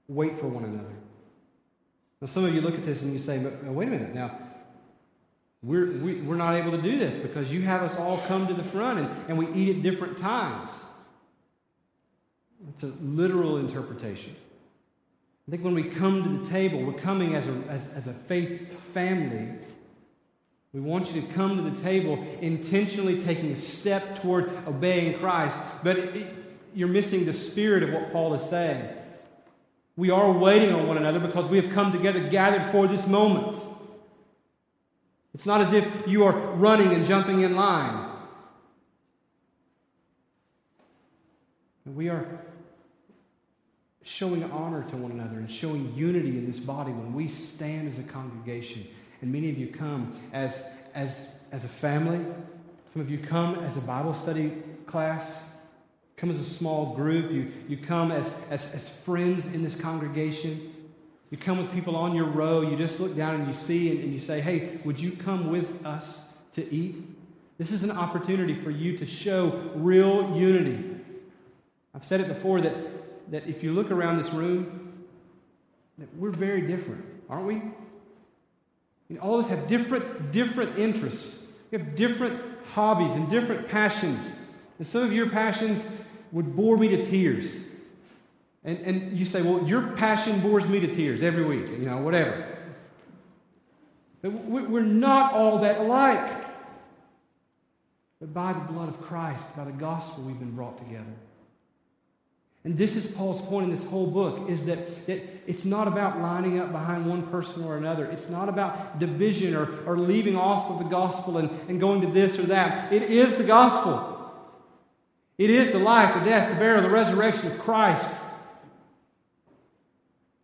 wait 0.09 0.38
for 0.38 0.47
one 0.47 0.64
another. 0.64 0.95
Now, 2.21 2.27
some 2.27 2.45
of 2.45 2.55
you 2.55 2.62
look 2.62 2.75
at 2.75 2.85
this 2.85 3.03
and 3.03 3.12
you 3.12 3.19
say, 3.19 3.38
but 3.38 3.62
wait 3.64 3.88
a 3.88 3.90
minute, 3.90 4.14
now, 4.14 4.38
we're, 5.62 5.87
we, 5.87 6.19
are 6.19 6.23
we 6.23 6.33
are 6.33 6.37
not 6.37 6.55
able 6.55 6.71
to 6.71 6.81
do 6.81 6.99
this 6.99 7.16
because 7.16 7.53
you 7.53 7.62
have 7.62 7.83
us 7.83 7.99
all 7.99 8.19
come 8.27 8.47
to 8.47 8.55
the 8.55 8.64
front 8.64 9.01
and, 9.01 9.11
and 9.29 9.38
we 9.38 9.49
eat 9.53 9.77
at 9.77 9.83
different 9.83 10.16
times. 10.16 10.85
It's 12.71 12.85
a 12.85 12.92
literal 13.03 13.59
interpretation. 13.59 14.35
I 15.47 15.51
think 15.51 15.62
when 15.62 15.75
we 15.75 15.85
come 15.85 16.23
to 16.23 16.45
the 16.45 16.51
table, 16.51 16.83
we're 16.83 16.99
coming 16.99 17.35
as 17.35 17.47
a, 17.47 17.55
as, 17.69 17.92
as 17.92 18.07
a 18.07 18.12
faith 18.12 18.81
family 18.92 19.51
we 20.77 20.83
want 20.83 21.11
you 21.11 21.23
to 21.23 21.27
come 21.29 21.57
to 21.57 21.62
the 21.62 21.81
table 21.81 22.23
intentionally 22.43 23.19
taking 23.23 23.51
a 23.51 23.57
step 23.57 24.21
toward 24.21 24.51
obeying 24.67 25.19
Christ, 25.19 25.57
but 25.83 25.97
it, 25.97 26.27
you're 26.75 26.87
missing 26.87 27.25
the 27.25 27.33
spirit 27.33 27.83
of 27.83 27.95
what 27.95 28.12
Paul 28.12 28.35
is 28.35 28.43
saying. 28.43 28.87
We 29.97 30.11
are 30.11 30.31
waiting 30.31 30.75
on 30.75 30.87
one 30.87 30.99
another 30.99 31.19
because 31.19 31.49
we 31.49 31.57
have 31.57 31.73
come 31.73 31.93
together, 31.93 32.21
gathered 32.29 32.73
for 32.73 32.87
this 32.87 33.07
moment. 33.07 33.57
It's 35.33 35.47
not 35.47 35.62
as 35.62 35.73
if 35.73 35.91
you 36.07 36.25
are 36.25 36.37
running 36.39 36.93
and 36.93 37.07
jumping 37.07 37.41
in 37.41 37.57
line. 37.57 38.11
We 41.87 42.11
are 42.11 42.27
showing 44.03 44.45
honor 44.53 44.85
to 44.91 44.97
one 44.99 45.12
another 45.12 45.39
and 45.39 45.51
showing 45.51 45.95
unity 45.95 46.37
in 46.37 46.45
this 46.45 46.59
body 46.59 46.93
when 46.93 47.15
we 47.15 47.29
stand 47.29 47.89
as 47.89 47.99
a 47.99 48.03
congregation 48.03 48.87
and 49.21 49.33
many 49.33 49.51
of 49.51 49.59
you 49.59 49.69
come 49.69 50.13
as, 50.33 50.69
as, 50.95 51.33
as 51.53 51.65
a 51.65 51.69
family 51.69 52.25
Some 52.93 53.03
of 53.03 53.11
you 53.11 53.19
come 53.19 53.57
as 53.57 53.77
a 53.77 53.81
Bible 53.81 54.15
study 54.15 54.53
class, 54.87 55.49
come 56.17 56.31
as 56.31 56.39
a 56.39 56.45
small 56.45 56.95
group, 56.95 57.31
you, 57.31 57.53
you 57.69 57.77
come 57.77 58.13
as, 58.13 58.37
as, 58.51 58.73
as 58.73 58.89
friends 58.89 59.53
in 59.53 59.63
this 59.63 59.79
congregation. 59.79 60.73
You 61.31 61.39
come 61.39 61.59
with 61.59 61.73
people 61.73 61.97
on 61.97 62.15
your 62.15 62.27
row, 62.27 62.63
you 62.63 62.77
just 62.77 63.01
look 63.01 63.17
down 63.17 63.35
and 63.35 63.47
you 63.47 63.53
see 63.53 63.91
and, 63.91 64.01
and 64.01 64.13
you 64.13 64.19
say, 64.19 64.41
Hey, 64.41 64.79
would 64.85 65.01
you 65.01 65.13
come 65.13 65.51
with 65.51 65.85
us 65.85 66.25
to 66.55 66.73
eat? 66.73 66.97
This 67.59 67.73
is 67.73 67.83
an 67.83 67.91
opportunity 67.91 68.55
for 68.55 68.71
you 68.71 68.97
to 68.99 69.07
show 69.07 69.71
real 69.75 70.37
unity. 70.37 70.97
I've 71.95 72.05
said 72.05 72.21
it 72.21 72.29
before 72.29 72.61
that, 72.61 73.31
that 73.31 73.47
if 73.47 73.63
you 73.63 73.73
look 73.73 73.91
around 73.91 74.19
this 74.19 74.33
room, 74.33 75.05
that 75.99 76.15
we're 76.17 76.31
very 76.31 76.61
different, 76.61 77.05
aren't 77.29 77.47
we? 77.47 77.63
Mean, 79.09 79.19
all 79.21 79.38
of 79.38 79.45
us 79.45 79.51
have 79.51 79.69
different, 79.69 80.33
different 80.33 80.79
interests. 80.79 81.47
We 81.71 81.79
have 81.79 81.95
different 81.95 82.40
hobbies 82.73 83.12
and 83.14 83.31
different 83.31 83.69
passions. 83.69 84.38
And 84.79 84.87
some 84.87 85.03
of 85.03 85.12
your 85.12 85.31
passions 85.31 85.88
would 86.33 86.57
bore 86.57 86.77
me 86.77 86.88
to 86.88 87.05
tears. 87.05 87.64
And, 88.64 88.79
and 88.81 89.19
you 89.19 89.25
say, 89.25 89.42
well, 89.42 89.66
your 89.66 89.92
passion 89.92 90.40
bores 90.40 90.69
me 90.69 90.81
to 90.81 90.92
tears 90.92 91.23
every 91.23 91.45
week, 91.45 91.71
you 91.79 91.87
know, 91.87 91.99
whatever. 91.99 92.47
But 94.23 94.33
we're 94.33 94.83
not 94.83 95.35
all 95.35 95.59
that 95.59 95.79
alike. 95.79 96.45
But 98.21 98.35
by 98.35 98.53
the 98.53 98.61
blood 98.61 98.88
of 98.88 99.01
Christ, 99.01 99.55
by 99.57 99.64
the 99.64 99.73
gospel, 99.73 100.25
we've 100.25 100.38
been 100.38 100.57
brought 100.57 100.79
together. 100.79 101.05
And 102.67 102.77
this 102.77 102.97
is 102.97 103.13
Paul's 103.13 103.41
point 103.43 103.67
in 103.67 103.71
this 103.71 103.85
whole 103.85 104.09
book 104.09 104.51
is 104.51 104.67
that, 104.67 105.07
that 105.07 105.23
it's 105.47 105.65
not 105.65 105.87
about 105.87 106.21
lining 106.21 106.59
up 106.59 106.73
behind 106.73 107.07
one 107.07 107.23
person 107.29 107.63
or 107.63 107.77
another. 107.77 108.07
It's 108.07 108.29
not 108.29 108.49
about 108.49 108.99
division 108.99 109.55
or, 109.55 109.85
or 109.87 109.97
leaving 109.97 110.37
off 110.37 110.69
of 110.69 110.81
the 110.81 110.85
gospel 110.87 111.39
and, 111.39 111.49
and 111.69 111.79
going 111.79 112.01
to 112.01 112.09
this 112.09 112.41
or 112.41 112.47
that. 112.47 112.93
It 112.93 113.05
is 113.05 113.37
the 113.37 113.45
gospel. 113.45 114.33
It 115.39 115.49
is 115.49 115.71
the 115.71 115.79
life, 115.79 116.13
the 116.15 116.29
death, 116.29 116.51
the 116.51 116.57
burial, 116.57 116.83
the 116.83 116.91
resurrection 116.91 117.53
of 117.53 117.59
Christ. 117.61 118.21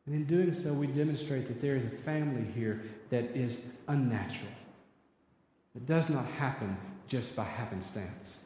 And 0.07 0.15
in 0.15 0.25
doing 0.25 0.55
so, 0.55 0.73
we 0.73 0.87
demonstrate 0.87 1.49
that 1.49 1.61
there 1.61 1.75
is 1.75 1.85
a 1.85 1.91
family 1.91 2.45
here 2.53 2.85
that 3.11 3.37
is 3.37 3.67
unnatural. 3.89 4.53
It 5.75 5.87
does 5.87 6.09
not 6.09 6.25
happen 6.27 6.77
just 7.09 7.35
by 7.35 7.43
happenstance. 7.43 8.42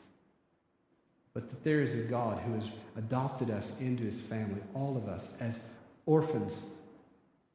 But 1.37 1.51
that 1.51 1.62
there 1.64 1.83
is 1.83 2.01
a 2.01 2.03
God 2.05 2.38
who 2.38 2.55
has 2.55 2.66
adopted 2.96 3.51
us 3.51 3.79
into 3.79 4.05
his 4.05 4.18
family, 4.18 4.62
all 4.72 4.96
of 4.96 5.07
us, 5.07 5.35
as 5.38 5.66
orphans, 6.07 6.64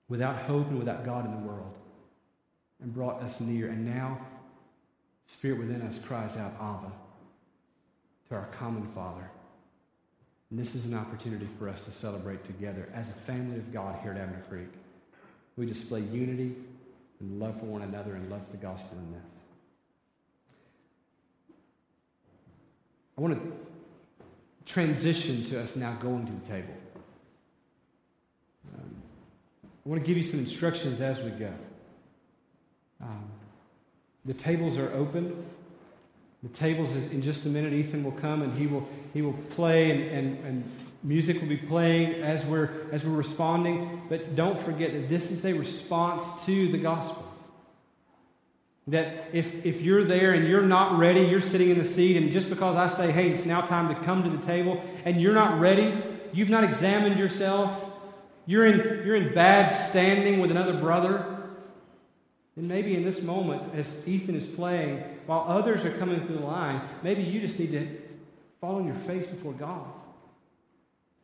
without 0.08 0.36
hope 0.44 0.68
and 0.68 0.78
without 0.78 1.04
God 1.04 1.26
in 1.26 1.32
the 1.32 1.48
world, 1.48 1.74
and 2.80 2.94
brought 2.94 3.24
us 3.24 3.42
near. 3.42 3.70
And 3.70 3.84
now, 3.84 4.20
Spirit 5.26 5.58
within 5.58 5.82
us 5.82 6.00
cries 6.00 6.38
out, 6.38 6.54
Abba, 6.62 6.92
to 8.30 8.36
our 8.36 8.46
common 8.52 8.86
Father. 8.94 9.28
And 10.52 10.60
this 10.60 10.76
is 10.76 10.86
an 10.86 10.96
opportunity 10.96 11.48
for 11.58 11.68
us 11.68 11.82
to 11.82 11.90
celebrate 11.90 12.44
together 12.44 12.88
as 12.94 13.10
a 13.10 13.20
family 13.22 13.58
of 13.58 13.74
God 13.74 13.98
here 14.04 14.12
at 14.12 14.18
Abner 14.20 14.44
Creek. 14.48 14.70
We 15.58 15.66
display 15.66 16.02
unity 16.02 16.56
and 17.20 17.40
love 17.40 17.60
for 17.60 17.66
one 17.66 17.82
another 17.82 18.14
and 18.14 18.30
love 18.30 18.52
the 18.52 18.58
gospel 18.58 19.00
in 19.00 19.14
this. 19.14 19.42
I 23.18 23.22
want 23.22 23.34
to 23.34 23.71
transition 24.66 25.44
to 25.46 25.62
us 25.62 25.76
now 25.76 25.94
going 25.94 26.26
to 26.26 26.32
the 26.32 26.52
table. 26.52 26.74
Um, 28.74 28.96
I 29.64 29.90
want 29.90 30.02
to 30.02 30.08
give 30.08 30.18
you 30.18 30.24
some 30.24 30.40
instructions 30.40 31.02
as 31.02 31.22
we 31.22 31.32
go. 31.32 31.54
Um, 33.02 33.26
the 34.26 34.34
tables 34.34 34.78
are 34.78 34.92
open. 34.94 35.46
The 36.44 36.50
tables 36.50 36.96
is 36.96 37.12
in 37.12 37.22
just 37.22 37.46
a 37.46 37.50
minute. 37.50 37.74
Ethan 37.74 38.04
will 38.04 38.12
come 38.14 38.42
and 38.42 38.58
he 38.58 38.68
will 38.68 38.88
he 39.14 39.22
will 39.22 39.38
play 39.52 39.92
and, 39.92 40.02
and, 40.12 40.46
and 40.46 40.72
music 41.04 41.40
will 41.40 41.48
be 41.48 41.58
playing 41.58 42.22
as 42.24 42.46
we're 42.46 42.70
as 42.92 43.06
we're 43.06 43.16
responding. 43.16 44.02
But 44.10 44.36
don't 44.36 44.60
forget 44.60 44.92
that 44.94 45.10
this 45.10 45.32
is 45.32 45.46
a 45.46 45.54
response 45.54 46.46
to 46.46 46.68
the 46.68 46.78
gospel. 46.78 47.31
That 48.88 49.30
if, 49.32 49.66
if 49.66 49.82
you're 49.82 50.04
there 50.04 50.34
and 50.34 50.48
you're 50.48 50.64
not 50.64 50.98
ready, 50.98 51.22
you're 51.22 51.40
sitting 51.40 51.70
in 51.70 51.78
the 51.78 51.86
seat, 51.86 52.18
and 52.18 52.32
just 52.32 52.50
because 52.50 52.76
I 52.76 52.88
say, 52.88 53.12
hey, 53.12 53.30
it's 53.30 53.46
now 53.46 53.62
time 53.62 53.94
to 53.94 54.02
come 54.04 54.24
to 54.24 54.30
the 54.30 54.44
table, 54.44 54.84
and 55.06 55.22
you're 55.22 55.36
not 55.36 55.60
ready, 55.60 56.02
you've 56.34 56.50
not 56.50 56.64
examined 56.64 57.20
yourself, 57.20 57.92
you're 58.48 58.66
in, 58.66 59.06
you're 59.06 59.16
in 59.16 59.34
bad 59.34 59.70
standing 59.70 60.40
with 60.40 60.50
another 60.50 60.74
brother, 60.74 61.26
then 62.58 62.68
maybe 62.68 62.96
in 62.96 63.04
this 63.04 63.22
moment, 63.22 63.76
as 63.76 64.06
Ethan 64.08 64.36
is 64.36 64.46
playing, 64.46 64.98
while 65.26 65.46
others 65.48 65.86
are 65.86 65.92
coming 65.92 66.20
through 66.26 66.38
the 66.38 66.46
line, 66.46 66.82
maybe 67.04 67.22
you 67.22 67.40
just 67.40 67.60
need 67.60 67.72
to 67.72 67.88
fall 68.60 68.76
on 68.76 68.86
your 68.86 68.96
face 68.96 69.28
before 69.28 69.54
God. 69.54 69.86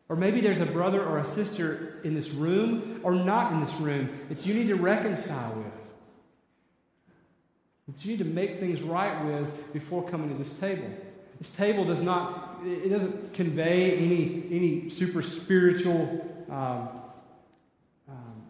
Or 0.09 0.15
maybe 0.15 0.39
there's 0.39 0.61
a 0.61 0.65
brother 0.65 1.03
or 1.03 1.17
a 1.17 1.25
sister 1.25 1.99
in 2.03 2.13
this 2.15 2.31
room 2.31 3.01
or 3.03 3.13
not 3.13 3.51
in 3.51 3.59
this 3.59 3.73
room 3.75 4.09
that 4.29 4.45
you 4.45 4.53
need 4.53 4.67
to 4.67 4.75
reconcile 4.75 5.53
with 5.55 5.86
that 7.87 8.05
you 8.05 8.11
need 8.11 8.19
to 8.19 8.25
make 8.25 8.59
things 8.59 8.81
right 8.81 9.23
with 9.25 9.73
before 9.73 10.07
coming 10.07 10.29
to 10.29 10.35
this 10.35 10.57
table. 10.59 10.89
This 11.37 11.53
table 11.53 11.85
does 11.85 12.01
not, 12.01 12.59
it 12.65 12.89
doesn't 12.89 13.33
convey 13.33 13.91
any, 13.97 14.43
any 14.51 14.89
super 14.89 15.21
spiritual 15.21 16.45
um, 16.49 16.89
um, 18.09 18.43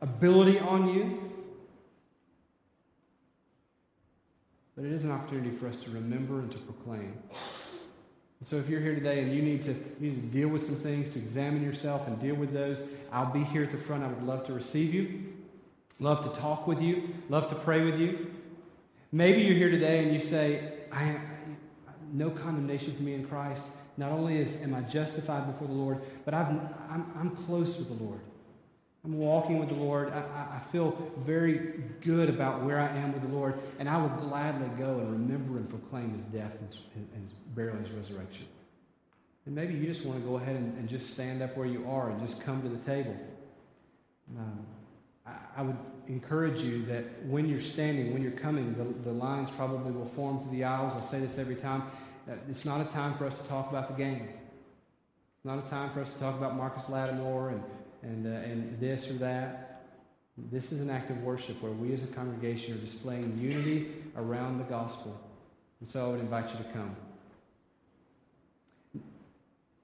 ability 0.00 0.58
on 0.58 0.92
you. 0.92 1.30
But 4.74 4.86
it 4.86 4.92
is 4.92 5.04
an 5.04 5.10
opportunity 5.10 5.50
for 5.50 5.68
us 5.68 5.76
to 5.76 5.90
remember 5.90 6.40
and 6.40 6.50
to 6.50 6.58
proclaim. 6.58 7.12
And 8.40 8.48
so 8.48 8.56
if 8.56 8.68
you're 8.68 8.80
here 8.80 8.94
today 8.94 9.22
and 9.22 9.32
you 9.32 9.42
need 9.42 9.62
to 9.62 9.74
you 10.00 10.10
need 10.10 10.22
to 10.22 10.26
deal 10.38 10.48
with 10.48 10.66
some 10.66 10.74
things, 10.74 11.08
to 11.10 11.18
examine 11.20 11.62
yourself 11.62 12.08
and 12.08 12.20
deal 12.20 12.34
with 12.34 12.52
those, 12.52 12.88
I'll 13.12 13.32
be 13.32 13.44
here 13.44 13.62
at 13.62 13.70
the 13.70 13.76
front. 13.76 14.02
I 14.02 14.08
would 14.08 14.24
love 14.24 14.44
to 14.46 14.52
receive 14.52 14.92
you, 14.92 15.34
love 16.00 16.24
to 16.24 16.40
talk 16.40 16.66
with 16.66 16.82
you, 16.82 17.14
love 17.28 17.48
to 17.50 17.54
pray 17.54 17.84
with 17.84 18.00
you. 18.00 18.32
Maybe 19.12 19.42
you're 19.42 19.56
here 19.56 19.70
today 19.70 20.02
and 20.02 20.12
you 20.12 20.18
say, 20.18 20.72
I 20.90 21.00
have 21.00 21.20
no 22.12 22.30
condemnation 22.30 22.96
for 22.96 23.02
me 23.02 23.12
in 23.12 23.26
Christ. 23.26 23.70
Not 23.98 24.10
only 24.10 24.38
is, 24.38 24.62
am 24.62 24.74
I 24.74 24.80
justified 24.80 25.46
before 25.46 25.68
the 25.68 25.74
Lord, 25.74 26.00
but 26.24 26.32
i 26.32 26.40
am 26.40 26.68
I'm, 26.90 27.12
I'm 27.18 27.30
close 27.30 27.76
with 27.76 27.88
the 27.88 28.02
Lord. 28.02 28.20
I'm 29.04 29.18
walking 29.18 29.58
with 29.58 29.68
the 29.68 29.74
Lord. 29.74 30.12
I, 30.12 30.56
I, 30.56 30.60
feel 30.70 30.96
very 31.18 31.82
good 32.02 32.28
about 32.28 32.62
where 32.62 32.78
I 32.78 32.86
am 32.96 33.12
with 33.12 33.22
the 33.22 33.36
Lord, 33.36 33.58
and 33.80 33.88
I 33.88 34.00
will 34.00 34.10
gladly 34.10 34.68
go 34.78 35.00
and 35.00 35.10
remember 35.10 35.58
and 35.58 35.68
proclaim 35.68 36.14
his 36.14 36.24
death 36.26 36.54
and 36.60 36.68
his, 36.68 36.80
his 36.94 37.32
burial 37.54 37.76
and 37.76 37.84
his 37.84 37.94
resurrection. 37.94 38.46
And 39.44 39.56
maybe 39.56 39.74
you 39.74 39.86
just 39.86 40.06
want 40.06 40.22
to 40.22 40.26
go 40.26 40.36
ahead 40.36 40.54
and, 40.54 40.78
and, 40.78 40.88
just 40.88 41.14
stand 41.14 41.42
up 41.42 41.56
where 41.56 41.66
you 41.66 41.84
are 41.90 42.10
and 42.10 42.20
just 42.20 42.44
come 42.44 42.62
to 42.62 42.68
the 42.68 42.78
table. 42.78 43.16
Um, 44.38 44.64
I, 45.56 45.62
would 45.62 45.76
encourage 46.08 46.60
you 46.60 46.82
that 46.86 47.04
when 47.26 47.48
you're 47.48 47.60
standing, 47.60 48.12
when 48.12 48.22
you're 48.22 48.32
coming, 48.32 48.74
the, 48.74 49.10
the 49.10 49.14
lines 49.14 49.50
probably 49.50 49.92
will 49.92 50.06
form 50.06 50.40
through 50.40 50.52
the 50.52 50.64
aisles. 50.64 50.92
I 50.96 51.00
say 51.00 51.20
this 51.20 51.38
every 51.38 51.56
time. 51.56 51.84
Uh, 52.28 52.34
it's 52.48 52.64
not 52.64 52.80
a 52.80 52.84
time 52.84 53.14
for 53.14 53.26
us 53.26 53.38
to 53.38 53.48
talk 53.48 53.70
about 53.70 53.88
the 53.88 53.94
game. 53.94 54.28
It's 55.42 55.44
not 55.44 55.58
a 55.58 55.68
time 55.68 55.90
for 55.90 56.00
us 56.00 56.12
to 56.14 56.20
talk 56.20 56.36
about 56.36 56.56
Marcus 56.56 56.88
Lattimore 56.88 57.50
and, 57.50 57.62
and, 58.02 58.26
uh, 58.26 58.30
and 58.30 58.78
this 58.78 59.10
or 59.10 59.14
that. 59.14 59.82
This 60.50 60.72
is 60.72 60.80
an 60.80 60.88
act 60.88 61.10
of 61.10 61.22
worship 61.22 61.60
where 61.62 61.72
we 61.72 61.92
as 61.92 62.02
a 62.02 62.06
congregation 62.06 62.74
are 62.74 62.78
displaying 62.78 63.36
unity 63.38 63.88
around 64.16 64.58
the 64.58 64.64
gospel. 64.64 65.20
And 65.80 65.90
so 65.90 66.06
I 66.06 66.08
would 66.12 66.20
invite 66.20 66.50
you 66.50 66.58
to 66.58 66.70
come. 66.72 66.96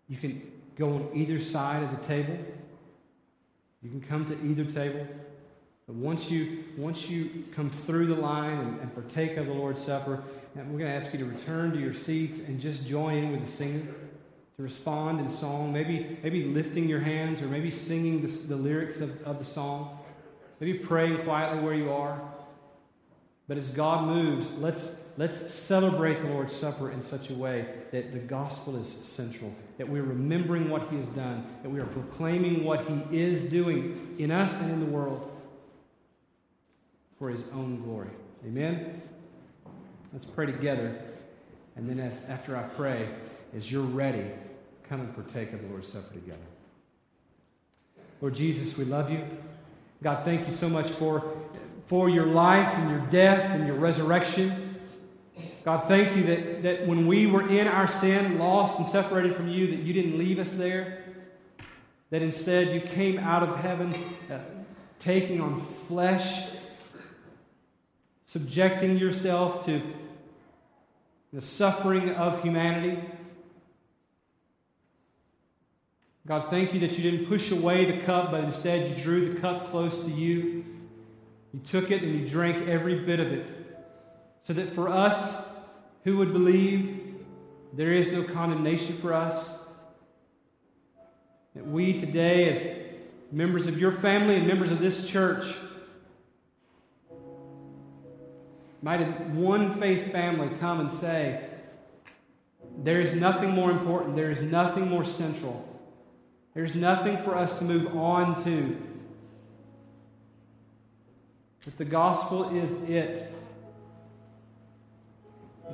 You 0.08 0.16
can 0.16 0.52
go 0.76 0.94
on 0.94 1.10
either 1.12 1.38
side 1.38 1.82
of 1.82 1.90
the 1.90 2.06
table. 2.06 2.38
You 3.82 3.90
can 3.90 4.00
come 4.00 4.24
to 4.26 4.34
either 4.44 4.64
table. 4.64 5.06
But 5.88 5.96
once 5.96 6.30
you, 6.30 6.64
once 6.76 7.08
you 7.08 7.44
come 7.56 7.70
through 7.70 8.08
the 8.08 8.14
line 8.14 8.58
and, 8.58 8.80
and 8.80 8.94
partake 8.94 9.38
of 9.38 9.46
the 9.46 9.54
Lord's 9.54 9.82
Supper, 9.82 10.16
uh, 10.16 10.60
we're 10.68 10.78
going 10.78 10.80
to 10.80 10.94
ask 10.94 11.14
you 11.14 11.18
to 11.20 11.24
return 11.24 11.72
to 11.72 11.80
your 11.80 11.94
seats 11.94 12.44
and 12.44 12.60
just 12.60 12.86
join 12.86 13.14
in 13.14 13.32
with 13.32 13.42
the 13.42 13.50
singing, 13.50 13.86
to 14.58 14.62
respond 14.62 15.18
in 15.18 15.30
song, 15.30 15.72
maybe, 15.72 16.18
maybe 16.22 16.44
lifting 16.44 16.86
your 16.86 17.00
hands 17.00 17.40
or 17.40 17.46
maybe 17.46 17.70
singing 17.70 18.20
the, 18.20 18.28
the 18.28 18.56
lyrics 18.56 19.00
of, 19.00 19.22
of 19.22 19.38
the 19.38 19.46
song, 19.46 19.98
maybe 20.60 20.78
praying 20.78 21.16
quietly 21.24 21.62
where 21.62 21.74
you 21.74 21.90
are. 21.90 22.20
But 23.46 23.56
as 23.56 23.70
God 23.70 24.06
moves, 24.06 24.52
let's, 24.58 25.02
let's 25.16 25.54
celebrate 25.54 26.20
the 26.20 26.26
Lord's 26.26 26.52
Supper 26.54 26.90
in 26.90 27.00
such 27.00 27.30
a 27.30 27.34
way 27.34 27.64
that 27.92 28.12
the 28.12 28.18
gospel 28.18 28.76
is 28.76 28.86
central, 28.86 29.54
that 29.78 29.88
we're 29.88 30.02
remembering 30.02 30.68
what 30.68 30.86
He 30.90 30.96
has 30.96 31.08
done, 31.08 31.46
that 31.62 31.70
we 31.70 31.80
are 31.80 31.86
proclaiming 31.86 32.62
what 32.62 32.86
He 32.86 33.18
is 33.18 33.44
doing 33.44 34.16
in 34.18 34.30
us 34.30 34.60
and 34.60 34.70
in 34.70 34.80
the 34.80 34.92
world 34.92 35.32
for 37.18 37.30
his 37.30 37.48
own 37.50 37.82
glory. 37.82 38.10
Amen? 38.46 39.02
Let's 40.12 40.26
pray 40.26 40.46
together. 40.46 40.96
And 41.76 41.88
then, 41.88 42.00
as, 42.00 42.24
after 42.28 42.56
I 42.56 42.62
pray, 42.62 43.08
as 43.56 43.70
you're 43.70 43.82
ready, 43.82 44.24
come 44.88 45.00
and 45.00 45.14
partake 45.14 45.52
of 45.52 45.62
the 45.62 45.68
Lord's 45.68 45.88
Supper 45.88 46.14
together. 46.14 46.38
Lord 48.20 48.34
Jesus, 48.34 48.76
we 48.76 48.84
love 48.84 49.10
you. 49.10 49.24
God, 50.02 50.24
thank 50.24 50.46
you 50.46 50.52
so 50.52 50.68
much 50.68 50.88
for, 50.88 51.36
for 51.86 52.08
your 52.08 52.26
life 52.26 52.72
and 52.76 52.90
your 52.90 53.00
death 53.10 53.50
and 53.50 53.66
your 53.66 53.76
resurrection. 53.76 54.76
God, 55.64 55.84
thank 55.86 56.16
you 56.16 56.22
that, 56.24 56.62
that 56.62 56.86
when 56.86 57.06
we 57.06 57.26
were 57.26 57.48
in 57.48 57.68
our 57.68 57.86
sin, 57.86 58.38
lost 58.38 58.78
and 58.78 58.86
separated 58.86 59.34
from 59.34 59.48
you, 59.48 59.66
that 59.68 59.76
you 59.76 59.92
didn't 59.92 60.18
leave 60.18 60.38
us 60.38 60.54
there. 60.54 61.04
That 62.10 62.22
instead 62.22 62.72
you 62.72 62.80
came 62.80 63.18
out 63.18 63.42
of 63.42 63.56
heaven, 63.56 63.94
uh, 64.32 64.38
taking 64.98 65.40
on 65.40 65.60
flesh, 65.86 66.48
subjecting 68.28 68.98
yourself 68.98 69.64
to 69.64 69.80
the 71.32 71.40
suffering 71.40 72.10
of 72.10 72.42
humanity. 72.42 73.02
God, 76.26 76.50
thank 76.50 76.74
you 76.74 76.80
that 76.80 76.98
you 76.98 77.10
didn't 77.10 77.24
push 77.24 77.50
away 77.52 77.86
the 77.86 78.04
cup, 78.04 78.30
but 78.30 78.44
instead 78.44 78.86
you 78.86 79.02
drew 79.02 79.32
the 79.32 79.40
cup 79.40 79.70
close 79.70 80.04
to 80.04 80.10
you. 80.10 80.62
You 81.54 81.60
took 81.64 81.90
it 81.90 82.02
and 82.02 82.20
you 82.20 82.28
drank 82.28 82.68
every 82.68 82.98
bit 82.98 83.18
of 83.18 83.32
it. 83.32 83.50
So 84.44 84.52
that 84.52 84.74
for 84.74 84.90
us 84.90 85.42
who 86.04 86.18
would 86.18 86.34
believe, 86.34 87.14
there 87.72 87.94
is 87.94 88.12
no 88.12 88.24
condemnation 88.24 88.94
for 88.98 89.14
us. 89.14 89.58
That 91.54 91.66
we 91.66 91.98
today, 91.98 92.50
as 92.50 92.92
members 93.32 93.66
of 93.68 93.80
your 93.80 93.92
family 93.92 94.36
and 94.36 94.46
members 94.46 94.70
of 94.70 94.80
this 94.80 95.08
church, 95.08 95.46
might 98.82 99.00
one 99.30 99.74
faith 99.74 100.12
family 100.12 100.48
come 100.58 100.80
and 100.80 100.92
say, 100.92 101.48
There 102.78 103.00
is 103.00 103.14
nothing 103.14 103.50
more 103.50 103.70
important, 103.70 104.16
there 104.16 104.30
is 104.30 104.42
nothing 104.42 104.88
more 104.88 105.04
central, 105.04 105.66
there's 106.54 106.74
nothing 106.74 107.18
for 107.18 107.36
us 107.36 107.58
to 107.58 107.64
move 107.64 107.96
on 107.96 108.42
to. 108.44 108.80
But 111.64 111.76
the 111.76 111.84
gospel 111.84 112.56
is 112.56 112.72
it. 112.88 113.30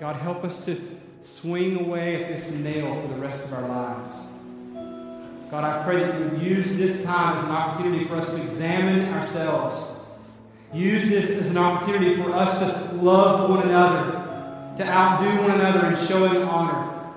God, 0.01 0.17
help 0.17 0.45
us 0.45 0.65
to 0.65 0.81
swing 1.23 1.79
away 1.79 2.25
at 2.25 2.31
this 2.31 2.51
nail 2.53 3.01
for 3.01 3.09
the 3.09 3.21
rest 3.21 3.45
of 3.45 3.53
our 3.53 3.69
lives. 3.69 4.27
God, 5.51 5.63
I 5.63 5.85
pray 5.85 6.01
that 6.01 6.19
you 6.19 6.29
would 6.29 6.43
use 6.43 6.77
this 6.77 7.05
time 7.05 7.39
as 7.39 7.45
an 7.45 7.53
opportunity 7.53 8.07
for 8.07 8.17
us 8.17 8.33
to 8.35 8.43
examine 8.43 9.13
ourselves. 9.13 9.94
Use 10.75 11.09
this 11.09 11.31
as 11.31 11.53
an 11.53 11.59
opportunity 11.59 12.17
for 12.21 12.33
us 12.33 12.59
to 12.59 12.95
love 12.97 13.49
one 13.49 13.63
another, 13.63 14.75
to 14.77 14.85
outdo 14.85 15.43
one 15.43 15.53
another 15.53 15.87
in 15.87 16.07
showing 16.07 16.43
honor. 16.43 17.13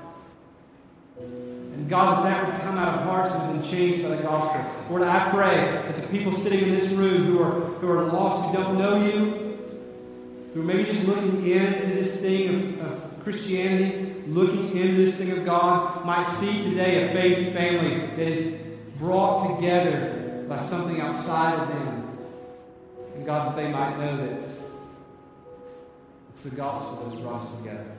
And 1.20 1.90
God, 1.90 2.24
that 2.24 2.44
that 2.44 2.54
would 2.54 2.62
come 2.62 2.78
out 2.78 3.00
of 3.00 3.04
hearts 3.06 3.32
that 3.32 3.40
have 3.40 3.60
been 3.60 3.68
changed 3.68 4.04
by 4.04 4.10
the 4.16 4.22
gospel. 4.22 4.64
Lord, 4.92 5.02
I 5.02 5.32
pray 5.32 5.56
that 5.56 6.00
the 6.00 6.08
people 6.10 6.34
sitting 6.34 6.70
in 6.70 6.76
this 6.76 6.92
room 6.92 7.24
who 7.26 7.42
are, 7.42 7.52
who 7.52 7.90
are 7.90 8.06
lost, 8.06 8.48
who 8.48 8.64
don't 8.64 8.78
know 8.78 9.04
you, 9.04 9.58
who 10.54 10.62
are 10.62 10.64
maybe 10.64 10.84
just 10.84 11.08
looking 11.08 11.48
into 11.48 11.88
this 11.88 12.22
thing 12.22 12.54
of, 12.54 12.82
of 12.82 13.24
Christianity, 13.24 14.14
looking 14.28 14.78
into 14.78 14.98
this 14.98 15.18
thing 15.18 15.32
of 15.32 15.44
God, 15.46 16.06
might 16.06 16.28
see 16.28 16.64
today 16.70 17.10
a 17.10 17.14
faith 17.14 17.54
family 17.54 18.06
that 18.06 18.28
is 18.28 18.56
brought 19.00 19.56
together 19.56 20.46
by 20.48 20.60
something 20.60 21.02
outside 21.02 21.60
of 21.60 21.68
them. 21.70 21.97
And 23.18 23.26
God, 23.26 23.50
that 23.50 23.56
they 23.56 23.72
might 23.72 23.98
know 23.98 24.16
that 24.16 24.40
it's 26.30 26.44
the 26.44 26.56
gospel 26.56 27.04
that 27.04 27.16
has 27.16 27.20
brought 27.20 27.42
us 27.42 27.58
together. 27.58 27.96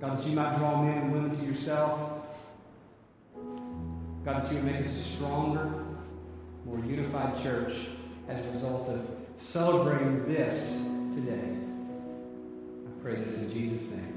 God, 0.00 0.18
that 0.18 0.26
you 0.28 0.36
might 0.36 0.56
draw 0.58 0.80
men 0.80 0.98
and 0.98 1.12
women 1.12 1.34
to 1.34 1.44
yourself. 1.44 2.24
God, 4.24 4.42
that 4.44 4.52
you 4.52 4.58
would 4.58 4.64
make 4.64 4.76
us 4.76 4.86
a 4.86 5.02
stronger, 5.02 5.72
more 6.64 6.78
unified 6.84 7.42
church 7.42 7.88
as 8.28 8.46
a 8.46 8.50
result 8.52 8.88
of 8.90 9.10
celebrating 9.34 10.24
this 10.32 10.88
today. 11.16 11.56
I 12.86 13.02
pray 13.02 13.16
this 13.16 13.40
in 13.40 13.52
Jesus' 13.52 13.90
name. 13.90 14.15